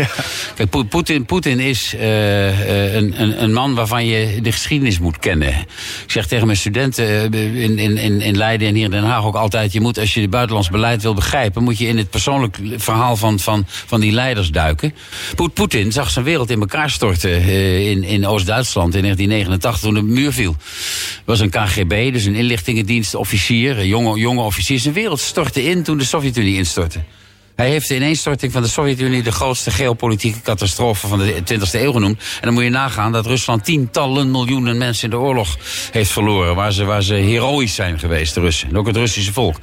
[0.56, 5.48] Kijk, Poe- Poetin, Poetin is een, een, een man waarvan je de geschiedenis moet kennen.
[6.04, 9.34] Ik zeg tegen mijn studenten in, in, in, Leiden en hier in Den Haag ook
[9.34, 9.72] altijd...
[9.72, 11.62] je moet, als je het buitenlands beleid wil begrijpen...
[11.62, 14.94] moet je in het persoonlijk verhaal van, van, van die leiders duiken.
[15.34, 19.94] Poet- Poetin zag zijn wereld in elkaar storten eh, in, in Oost-Duitsland in 1989 toen
[19.94, 20.56] de muur viel.
[21.24, 24.78] was een KGB, dus een inlichtingendienst, officier, jonge, jonge officier.
[24.78, 27.00] Zijn wereld stortte in toen de Sovjet-Unie instortte.
[27.60, 31.92] Hij heeft de ineenstorting van de Sovjet-Unie de grootste geopolitieke catastrofe van de 20e eeuw
[31.92, 32.18] genoemd.
[32.18, 35.56] En dan moet je nagaan dat Rusland tientallen miljoenen mensen in de oorlog
[35.92, 36.54] heeft verloren.
[36.54, 38.68] Waar ze, waar ze heroïs zijn geweest, de Russen.
[38.68, 39.56] En ook het Russische volk.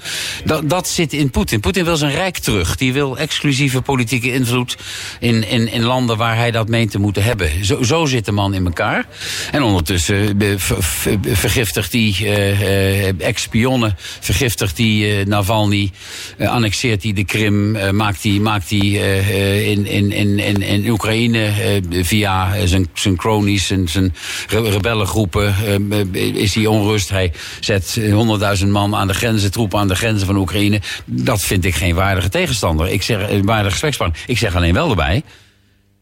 [0.44, 1.60] Dat, dat zit in Poetin.
[1.60, 2.76] Poetin wil zijn rijk terug.
[2.76, 4.78] Die wil exclusieve politieke invloed
[5.20, 7.66] in, in, in landen waar hij dat meent te moeten hebben.
[7.66, 9.06] Zo, zo zit de man in elkaar.
[9.52, 13.96] En ondertussen ver- ver- vergiftigt hij eh, eh, ex-spionnen.
[14.20, 15.92] Vergiftigt hij eh, Navalny.
[16.40, 17.76] annexeert hij de Krim.
[17.88, 22.56] Eh, maakt hij maakt hij, eh, eh, in, in, in, in, in Oekraïne eh, via
[22.56, 24.14] eh, zijn, zijn cronies en zijn
[24.48, 27.10] re- rebellengroepen eh, eh, is hij onrust.
[27.10, 30.82] Hij zet eh, honderdduizend man aan de grenzen, troepen aan de grenzen van Oekraïne.
[31.06, 32.90] Dat vind ik geen waardige tegenstander.
[32.90, 34.24] Ik zeg waardige gesprekspartner.
[34.28, 35.24] Ik zeg alleen wel erbij.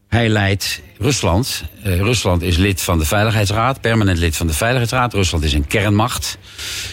[0.08, 1.64] Hij leidt Rusland.
[1.82, 5.12] Eh, Rusland is lid van de Veiligheidsraad, permanent lid van de Veiligheidsraad.
[5.12, 6.38] Rusland is een kernmacht.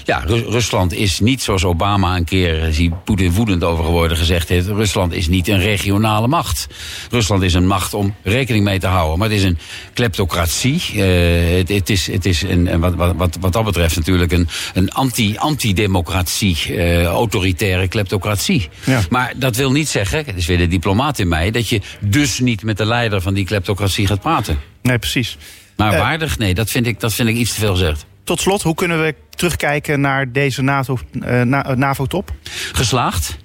[0.03, 3.83] Ja, Ru- Rusland is niet zoals Obama een keer, eh, is hij Poetin woedend over
[3.83, 4.67] geworden, gezegd heeft.
[4.67, 6.67] Rusland is niet een regionale macht.
[7.11, 9.19] Rusland is een macht om rekening mee te houden.
[9.19, 9.57] Maar het is een
[9.93, 10.81] kleptocratie.
[10.95, 14.91] Eh, het, het is, het is een, wat, wat, wat, dat betreft natuurlijk een, een
[14.91, 18.69] anti, anti-democratie, eh, autoritaire kleptocratie.
[18.85, 19.01] Ja.
[19.09, 22.39] Maar dat wil niet zeggen, het is weer de diplomaat in mij, dat je dus
[22.39, 24.59] niet met de leider van die kleptocratie gaat praten.
[24.81, 25.37] Nee, precies.
[25.77, 25.99] Maar Eh.
[25.99, 28.05] waardig, nee, dat vind, ik, dat vind ik iets te veel gezegd.
[28.23, 32.31] Tot slot, hoe kunnen we terugkijken naar deze NATO, eh, eh, NAVO-top?
[32.73, 33.37] Geslaagd.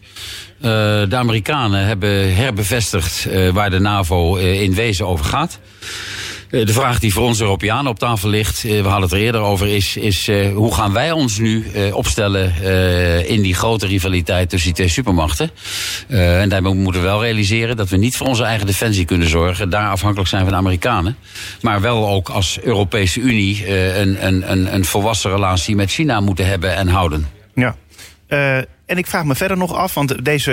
[0.61, 5.59] De Amerikanen hebben herbevestigd waar de NAVO in wezen over gaat.
[6.51, 9.18] Eh, de vraag die voor ons Europeanen op tafel ligt, eh, we hadden het er
[9.18, 12.46] eerder over, is, is eh, hoe gaan wij ons nu opstellen
[13.26, 15.51] in die grote rivaliteit tussen die twee supermachten.
[16.09, 19.70] En daarbij moeten we wel realiseren dat we niet voor onze eigen defensie kunnen zorgen,
[19.70, 21.16] daar afhankelijk zijn van de Amerikanen.
[21.61, 26.46] Maar wel ook als Europese Unie een, een, een, een volwassen relatie met China moeten
[26.46, 27.28] hebben en houden.
[27.55, 27.76] Ja.
[28.86, 30.53] En ik vraag me verder nog af, want deze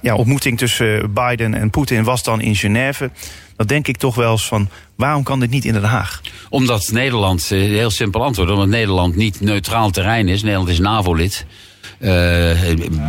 [0.00, 3.10] ja, ontmoeting tussen Biden en Poetin was dan in Genève.
[3.58, 6.20] Dan denk ik toch wel eens van, waarom kan dit niet in Den Haag?
[6.48, 10.42] Omdat Nederland, eh, heel simpel antwoord, omdat Nederland niet neutraal terrein is.
[10.42, 11.46] Nederland is NAVO-lid.
[11.98, 12.50] Eh,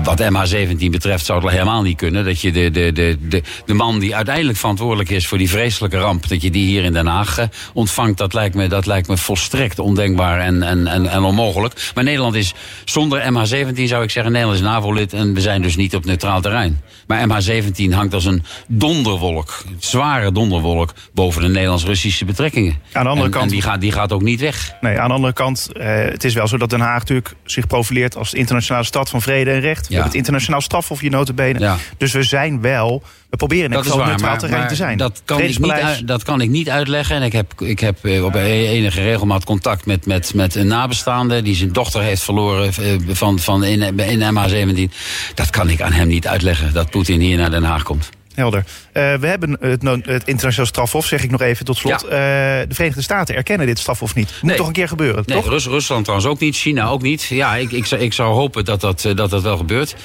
[0.03, 2.25] wat MH17 betreft zou het helemaal niet kunnen.
[2.25, 5.97] Dat je de, de, de, de, de man die uiteindelijk verantwoordelijk is voor die vreselijke
[5.97, 9.07] ramp, dat je die hier in Den Haag eh, ontvangt, dat lijkt me, dat lijkt
[9.07, 11.91] me volstrekt ondenkbaar en, en, en, en onmogelijk.
[11.95, 12.53] Maar Nederland is
[12.85, 16.41] zonder MH17 zou ik zeggen, Nederland is NAVO-lid en we zijn dus niet op neutraal
[16.41, 16.81] terrein.
[17.07, 22.75] Maar MH17 hangt als een donderwolk, een zware donderwolk, boven de Nederlands-Russische betrekkingen.
[22.93, 24.73] Aan de andere En- kant- En die gaat, die gaat ook niet weg.
[24.81, 27.67] Nee, aan de andere kant, eh, het is wel zo dat Den Haag natuurlijk zich
[27.67, 28.37] profileert als de
[28.79, 29.87] internationale stad van vrede en recht.
[29.87, 29.93] We Ja.
[29.93, 31.59] hebben het internationaal strafhof hier notabene.
[31.59, 31.77] Ja.
[31.97, 34.97] Dus we zijn wel, we proberen in geval waar, neutraal maar, terrein maar te zijn.
[34.97, 37.15] Dat kan, ik niet uit, dat kan ik niet uitleggen.
[37.15, 41.41] En ik heb, ik heb eh, op enige regelmaat contact met, met, met een nabestaande...
[41.41, 44.93] die zijn dochter heeft verloren eh, van, van in, in MH17.
[45.33, 48.09] Dat kan ik aan hem niet uitleggen, dat Poetin hier naar Den Haag komt.
[48.39, 48.63] Helder.
[48.93, 52.05] Eh, we hebben het, het internationaal strafhof, zeg ik nog even tot slot.
[52.09, 52.61] Ja.
[52.61, 54.29] Eh, de Verenigde Staten erkennen dit strafhof niet.
[54.31, 54.57] Moet Nee.
[54.57, 55.49] toch een keer gebeuren, Nee, toch?
[55.49, 57.23] Rus- Rusland trouwens ook niet, China ook niet.
[57.23, 59.95] Ja, ik, ik, zou, ik zou hopen dat dat, eh, dat dat wel gebeurt.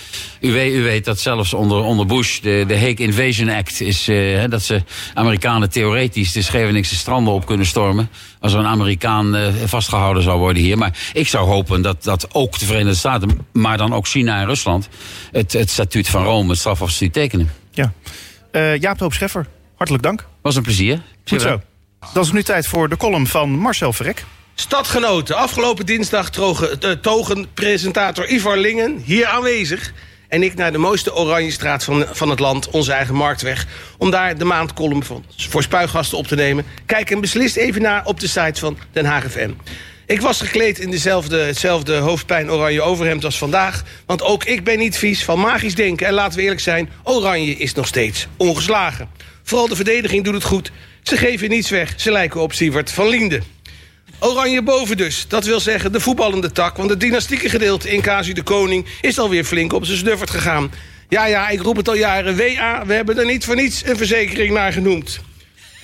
[0.41, 4.05] U weet, u weet dat zelfs onder, onder Bush de, de Hague Invasion Act is...
[4.49, 4.83] dat ze
[5.15, 8.09] Amerikanen theoretisch de Scheveningse stranden op kunnen stormen...
[8.41, 10.79] als er een Amerikaan eh, vastgehouden zou worden hier.
[10.79, 13.39] Maar ik zou hopen dat, dat ook de Verenigde Staten...
[13.53, 14.89] maar dan ook China en Rusland...
[15.33, 17.51] het, het statuut van Rome, het strafhofstatuut tekenen.
[17.75, 17.93] Ja.
[18.51, 19.47] Eh, Jaap de Hoop Scheffer,
[19.77, 20.27] hartelijk dank.
[20.43, 21.03] Was een plezier.
[21.25, 21.61] Goed zo.
[22.13, 24.25] Dan is nu tijd voor de column van Marcel Verrek.
[24.55, 29.93] Stadgenoten, afgelopen dinsdag trogen, eh, togen presentator Ivar Lingen hier aanwezig.
[30.29, 33.67] En ik naar de mooiste Oranjestraat van, van het land, onze eigen Marktweg.
[33.99, 36.65] Om daar de maandcolumn van, voor spuigasten op te nemen.
[36.87, 39.51] Kijk en beslist even naar op de site van Den Haag FM.
[40.07, 43.83] Ik was gekleed in dezelfde, hetzelfde hoofdpijn oranje overhemd als vandaag.
[44.07, 46.07] Want ook ik ben niet vies van magisch denken.
[46.07, 49.09] En laten we eerlijk zijn, oranje is nog steeds ongeslagen.
[49.43, 50.73] Vooral de verdediging doet het goed.
[51.03, 51.95] Ze geven niets weg.
[51.97, 53.41] Ze lijken op Sievert van Liende.
[54.19, 55.25] Oranje boven dus.
[55.29, 56.77] Dat wil zeggen de voetballende tak.
[56.77, 58.03] Want het dynastieke gedeelte in
[58.35, 58.87] de Koning...
[59.01, 60.73] is alweer flink op zijn snuffert gegaan.
[61.09, 62.37] Ja, ja, ik roep het al jaren.
[62.37, 65.21] WA, we hebben er niet voor niets een verzekering naar genoemd.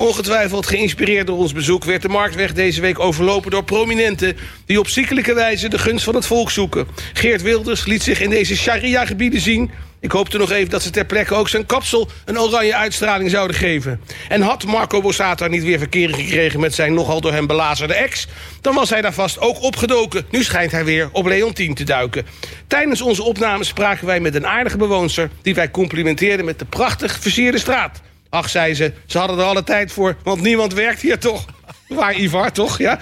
[0.00, 1.84] Ongetwijfeld geïnspireerd door ons bezoek...
[1.84, 4.36] werd de Marktweg deze week overlopen door prominenten...
[4.66, 6.86] die op ziekelijke wijze de gunst van het volk zoeken.
[7.12, 9.70] Geert Wilders liet zich in deze sharia-gebieden zien...
[10.00, 12.08] Ik hoopte nog even dat ze ter plekke ook zijn kapsel...
[12.24, 14.00] een oranje uitstraling zouden geven.
[14.28, 16.60] En had Marco Borsato niet weer verkering gekregen...
[16.60, 18.26] met zijn nogal door hem belazerde ex...
[18.60, 20.26] dan was hij daar vast ook opgedoken.
[20.30, 22.26] Nu schijnt hij weer op Leontien te duiken.
[22.66, 25.30] Tijdens onze opnames spraken wij met een aardige bewoonster...
[25.42, 28.00] die wij complimenteerden met de prachtig versierde straat.
[28.30, 30.16] Ach, zei ze, ze hadden er alle tijd voor...
[30.22, 31.44] want niemand werkt hier toch?
[31.88, 32.78] Waar Ivar, toch?
[32.78, 32.98] Ja?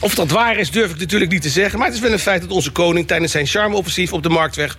[0.00, 1.78] Of dat waar is, durf ik natuurlijk niet te zeggen.
[1.78, 4.78] Maar het is wel een feit dat onze koning tijdens zijn charme-offensief op de Marktweg...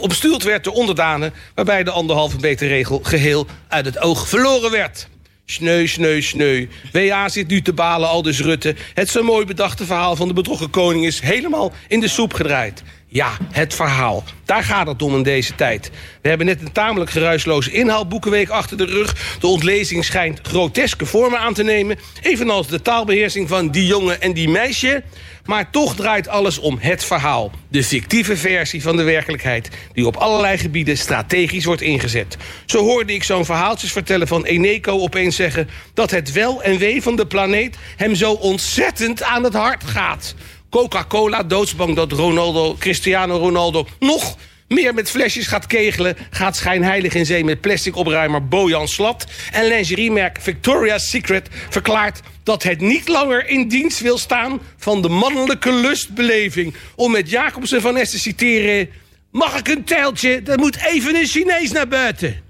[0.00, 1.32] omstuwd werd door onderdanen...
[1.54, 5.08] waarbij de anderhalve meter regel geheel uit het oog verloren werd.
[5.44, 6.68] Sneu, sneu, sneu.
[6.92, 8.74] WA zit nu te balen, al dus Rutte.
[8.94, 12.82] Het zo mooi bedachte verhaal van de betrokken koning is helemaal in de soep gedraaid.
[13.10, 14.24] Ja, het verhaal.
[14.44, 15.90] Daar gaat het om in deze tijd.
[16.22, 19.36] We hebben net een tamelijk geruisloze inhaalboekenweek achter de rug.
[19.40, 21.98] De ontlezing schijnt groteske vormen aan te nemen.
[22.22, 25.02] Evenals de taalbeheersing van die jongen en die meisje.
[25.44, 27.50] Maar toch draait alles om het verhaal.
[27.68, 29.68] De fictieve versie van de werkelijkheid...
[29.92, 32.36] die op allerlei gebieden strategisch wordt ingezet.
[32.66, 35.68] Zo hoorde ik zo'n verhaaltjes vertellen van Eneco opeens zeggen...
[35.94, 40.34] dat het wel en wee van de planeet hem zo ontzettend aan het hart gaat.
[40.70, 43.86] Coca-Cola doodsbang dat Ronaldo, Cristiano Ronaldo...
[43.98, 44.36] nog
[44.68, 46.16] meer met flesjes gaat kegelen...
[46.30, 49.26] gaat schijnheilig in zee met plastic opruimer Bojan Slat...
[49.50, 54.60] en lingeriemerk Victoria's Secret verklaart dat het niet langer in dienst wil staan...
[54.76, 56.74] van de mannelijke lustbeleving.
[56.94, 58.88] Om met Jacobsen van Es te citeren...
[59.30, 60.42] Mag ik een tijltje?
[60.44, 62.42] Er moet even een Chinees naar buiten.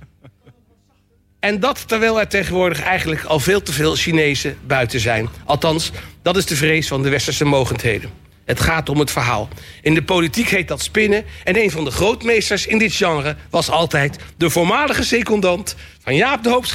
[1.41, 5.29] En dat terwijl er tegenwoordig eigenlijk al veel te veel Chinezen buiten zijn.
[5.45, 5.91] Althans,
[6.29, 8.11] dat is de vrees van de westerse mogendheden.
[8.45, 9.49] Het gaat om het verhaal.
[9.83, 11.24] In de politiek heet dat spinnen.
[11.45, 16.43] En een van de grootmeesters in dit genre was altijd de voormalige secondant van Jaap
[16.43, 16.66] de Hoop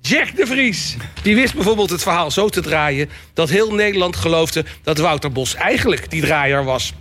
[0.00, 0.96] Jack de Vries.
[1.22, 5.54] Die wist bijvoorbeeld het verhaal zo te draaien dat heel Nederland geloofde dat Wouter Bos
[5.54, 6.92] eigenlijk die draaier was.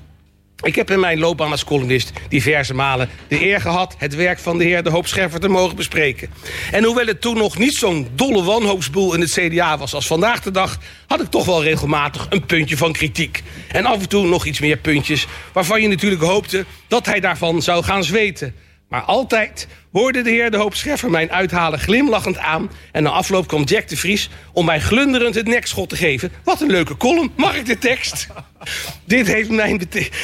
[0.62, 3.96] Ik heb in mijn loopbaan als columnist diverse malen de eer gehad...
[3.98, 6.30] het werk van de heer De Hoop Scheffer te mogen bespreken.
[6.72, 10.42] En hoewel het toen nog niet zo'n dolle wanhoopsboel in het CDA was als vandaag
[10.42, 10.78] de dag...
[11.08, 13.44] had ik toch wel regelmatig een puntje van kritiek.
[13.72, 15.28] En af en toe nog iets meer puntjes...
[15.54, 18.56] waarvan je natuurlijk hoopte dat hij daarvan zou gaan zweten.
[18.90, 22.72] Maar altijd hoorde de heer De Hoop Scheffer mijn uithalen glimlachend aan...
[22.92, 26.32] en na afloop kwam Jack de Vries om mij glunderend het nekschot te geven.
[26.44, 28.28] Wat een leuke column, mag ik de tekst?
[29.06, 29.50] Dit heeft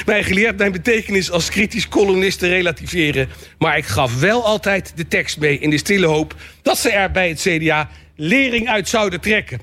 [0.05, 3.29] mij geleerd mijn betekenis als kritisch columnist te relativeren.
[3.57, 6.35] Maar ik gaf wel altijd de tekst mee in de stille hoop...
[6.61, 9.59] dat ze er bij het CDA lering uit zouden trekken.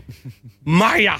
[0.65, 1.19] Maar ja,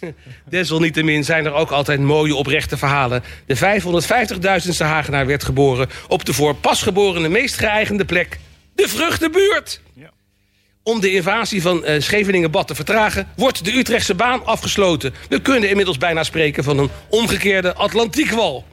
[0.48, 3.22] Desalniettemin zijn er ook altijd mooie oprechte verhalen.
[3.46, 8.38] De 550.000ste Hagenaar werd geboren op de voor pasgeborene meest geëigende plek,
[8.74, 9.80] de vruchtenbuurt.
[10.82, 15.14] Om de invasie van eh Scheveningen-Bad te vertragen, wordt de Utrechtse baan afgesloten.
[15.28, 18.64] We kunnen inmiddels bijna spreken van een omgekeerde Atlantiekwal.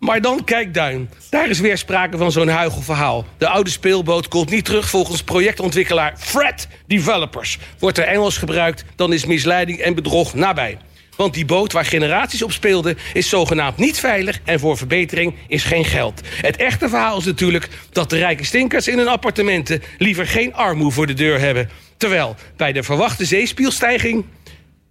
[0.00, 1.10] Maar dan Kijkduin.
[1.30, 3.24] Daar is weer sprake van zo'n huigelverhaal.
[3.38, 7.58] De oude speelboot komt niet terug volgens projectontwikkelaar Fred Developers.
[7.78, 10.78] Wordt er Engels gebruikt, dan is misleiding en bedrog nabij.
[11.16, 15.64] Want die boot waar generaties op speelden is zogenaamd niet veilig en voor verbetering is
[15.64, 16.20] geen geld.
[16.24, 20.92] Het echte verhaal is natuurlijk dat de rijke stinkers in hun appartementen liever geen armoe
[20.92, 21.70] voor de deur hebben.
[21.96, 24.24] Terwijl bij de verwachte zeespielstijging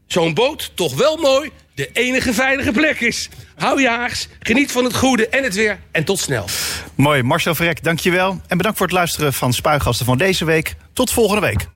[0.07, 1.49] zo'n boot toch wel mooi
[1.79, 3.29] de enige veilige plek is.
[3.55, 6.45] Hou je haags, geniet van het goede en het weer en tot snel.
[6.95, 8.41] Mooi, Marcel Verrek, dankjewel.
[8.47, 10.75] En bedankt voor het luisteren van Spuigasten van deze week.
[10.93, 11.67] Tot volgende week.